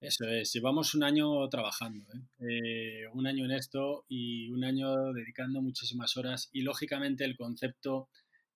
Eso 0.00 0.26
es, 0.28 0.52
llevamos 0.52 0.96
un 0.96 1.04
año 1.04 1.48
trabajando, 1.48 2.04
¿eh? 2.12 3.04
Eh, 3.04 3.08
un 3.12 3.28
año 3.28 3.44
en 3.44 3.52
esto 3.52 4.04
y 4.08 4.50
un 4.50 4.64
año 4.64 5.12
dedicando 5.12 5.62
muchísimas 5.62 6.16
horas 6.16 6.50
y 6.52 6.62
lógicamente 6.62 7.24
el 7.24 7.36
concepto 7.36 8.08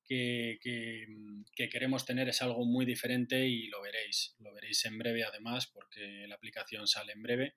que, 0.04 0.58
que, 0.60 1.68
queremos 1.68 2.04
tener 2.04 2.28
es 2.28 2.42
algo 2.42 2.64
muy 2.64 2.84
diferente 2.84 3.46
y 3.46 3.68
lo 3.68 3.80
veréis, 3.80 4.34
lo 4.40 4.52
veréis 4.54 4.84
en 4.86 4.98
breve 4.98 5.24
además 5.24 5.68
porque 5.68 6.26
la 6.28 6.34
aplicación 6.34 6.88
sale 6.88 7.12
en 7.12 7.22
breve. 7.22 7.54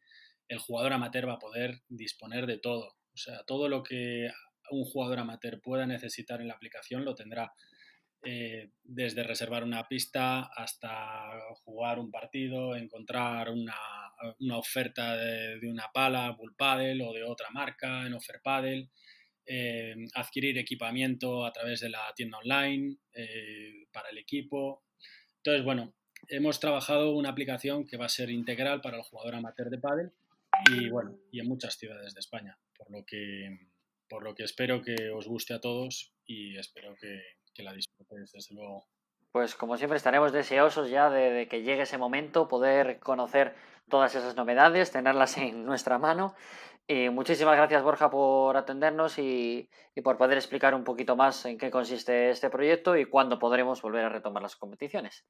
El 0.48 0.60
jugador 0.60 0.94
amateur 0.94 1.28
va 1.28 1.34
a 1.34 1.40
poder 1.40 1.82
disponer 1.90 2.46
de 2.46 2.60
todo, 2.60 2.96
o 3.14 3.18
sea, 3.18 3.44
todo 3.46 3.70
lo 3.70 3.82
que 3.82 4.30
un 4.72 4.86
jugador 4.86 5.20
amateur 5.20 5.62
pueda 5.62 5.86
necesitar 5.86 6.42
en 6.42 6.48
la 6.48 6.56
aplicación 6.56 7.06
lo 7.06 7.16
tendrá. 7.16 7.54
Eh, 8.22 8.72
desde 8.84 9.24
reservar 9.24 9.64
una 9.64 9.88
pista 9.88 10.50
hasta 10.54 11.40
jugar 11.64 12.00
un 12.00 12.12
partido, 12.12 12.76
encontrar 12.76 13.50
una, 13.50 13.78
oferta 14.58 15.16
de, 15.16 15.60
una 15.70 15.90
pala, 15.94 16.32
Bull 16.32 16.54
Paddle 16.56 17.02
o 17.06 17.14
de 17.14 17.24
otra 17.24 17.50
marca 17.52 18.06
en 18.06 18.14
Offer 18.14 18.42
Paddle, 18.44 18.90
eh, 19.46 19.96
adquirir 20.16 20.58
equipamiento 20.58 21.46
a 21.46 21.54
través 21.54 21.80
de 21.80 21.90
la 21.90 22.14
tienda 22.14 22.40
online 22.40 22.98
eh, 23.14 23.88
para 23.94 24.10
el 24.10 24.18
equipo. 24.18 24.84
Entonces, 25.38 25.64
bueno, 25.64 25.96
hemos 26.28 26.60
trabajado 26.60 27.16
una 27.16 27.30
aplicación 27.30 27.88
que 27.88 27.96
va 27.96 28.06
a 28.06 28.10
ser 28.10 28.30
integral 28.30 28.82
para 28.82 28.98
el 28.98 29.04
jugador 29.04 29.36
amateur 29.36 29.70
de 29.70 29.78
paddle 29.78 30.12
y 30.72 30.90
bueno, 30.90 31.18
y 31.32 31.40
en 31.40 31.48
muchas 31.48 31.78
ciudades 31.78 32.14
de 32.14 32.20
España, 32.20 32.58
por 32.78 32.92
lo 32.92 33.06
que 33.06 33.69
por 34.10 34.24
lo 34.24 34.36
que 34.36 34.44
espero 34.44 34.82
que 34.82 35.12
os 35.12 35.28
guste 35.28 35.54
a 35.54 35.62
todos 35.62 36.12
y 36.26 36.58
espero 36.58 36.96
que, 37.00 37.22
la 37.64 37.74
disfrutéis 37.74 38.32
desde 38.32 38.56
luego. 38.56 38.88
Pues 39.34 39.54
como 39.54 39.76
siempre 39.76 39.98
estaremos 39.98 40.32
deseosos 40.32 40.90
ya 40.90 41.10
de, 41.10 41.46
que 41.50 41.62
llegue 41.62 41.82
ese 41.82 41.98
momento, 41.98 42.48
poder 42.48 43.00
conocer 43.00 43.54
todas 43.90 44.16
esas 44.16 44.38
novedades, 44.38 44.92
tenerlas 44.92 45.38
en 45.38 45.66
nuestra 45.66 46.00
mano. 46.00 46.36
Y 46.88 47.10
muchísimas 47.10 47.58
gracias 47.58 47.84
Borja 47.84 48.10
por 48.10 48.56
atendernos 48.56 49.20
y, 49.20 49.70
y, 49.94 50.02
por 50.02 50.18
poder 50.18 50.38
explicar 50.38 50.74
un 50.74 50.86
poquito 50.86 51.18
más 51.18 51.46
en 51.46 51.58
qué 51.58 51.70
consiste 51.70 52.30
este 52.30 52.50
proyecto 52.50 52.96
y 52.96 53.06
cuándo 53.06 53.38
podremos 53.38 53.82
volver 53.82 54.06
a 54.06 54.10
retomar 54.10 54.42
las 54.42 54.56
competiciones. 54.56 55.26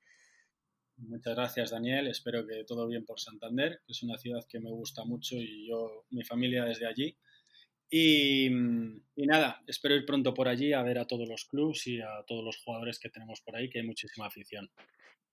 Muchas 0.97 1.35
gracias 1.35 1.71
Daniel, 1.71 2.07
espero 2.07 2.45
que 2.45 2.63
todo 2.65 2.85
bien 2.85 3.05
por 3.05 3.19
Santander, 3.19 3.81
que 3.85 3.93
es 3.93 4.03
una 4.03 4.17
ciudad 4.17 4.45
que 4.47 4.59
me 4.59 4.69
gusta 4.69 5.03
mucho 5.03 5.35
y 5.35 5.67
yo, 5.67 6.05
mi 6.11 6.23
familia 6.23 6.65
desde 6.65 6.85
allí. 6.85 7.17
Y, 7.89 8.49
nada, 9.15 9.61
espero 9.67 9.95
ir 9.95 10.05
pronto 10.05 10.33
por 10.33 10.47
allí 10.47 10.73
a 10.73 10.83
ver 10.83 10.99
a 10.99 11.05
todos 11.05 11.27
los 11.27 11.45
clubs 11.45 11.87
y 11.87 12.01
a 12.01 12.23
todos 12.27 12.43
los 12.43 12.57
jugadores 12.63 12.99
que 12.99 13.09
tenemos 13.09 13.41
por 13.41 13.55
ahí, 13.55 13.69
que 13.69 13.79
hay 13.79 13.85
muchísima 13.85 14.27
afición. 14.27 14.69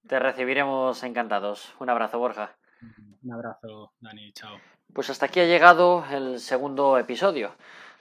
Te 0.06 0.18
recibiremos 0.18 1.02
encantados. 1.02 1.74
Un 1.80 1.90
abrazo, 1.90 2.18
Borja. 2.18 2.56
Un 3.22 3.32
abrazo, 3.32 3.92
Dani. 4.00 4.32
Chao. 4.32 4.58
Pues 4.92 5.10
hasta 5.10 5.26
aquí 5.26 5.40
ha 5.40 5.46
llegado 5.46 6.04
el 6.10 6.38
segundo 6.40 6.98
episodio. 6.98 7.54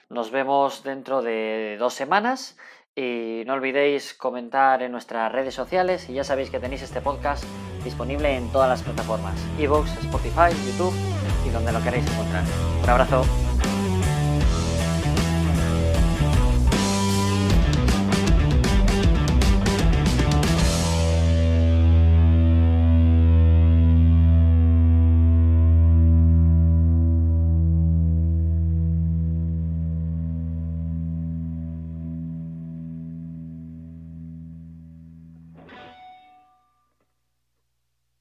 Nos 0.09 0.31
vemos 0.31 0.83
dentro 0.83 1.21
de 1.21 1.77
dos 1.79 1.93
semanas 1.93 2.57
y 2.95 3.43
no 3.45 3.53
olvidéis 3.53 4.13
comentar 4.13 4.81
en 4.83 4.91
nuestras 4.91 5.31
redes 5.31 5.53
sociales 5.53 6.07
y 6.09 6.13
ya 6.13 6.23
sabéis 6.23 6.49
que 6.49 6.59
tenéis 6.59 6.83
este 6.83 7.01
podcast 7.01 7.43
disponible 7.83 8.35
en 8.35 8.51
todas 8.51 8.69
las 8.69 8.83
plataformas, 8.83 9.35
Evox, 9.59 9.91
Spotify, 10.03 10.51
YouTube 10.65 10.93
y 11.45 11.49
donde 11.49 11.71
lo 11.71 11.83
queréis 11.83 12.09
encontrar. 12.11 12.43
Un 12.83 12.89
abrazo. 12.89 13.44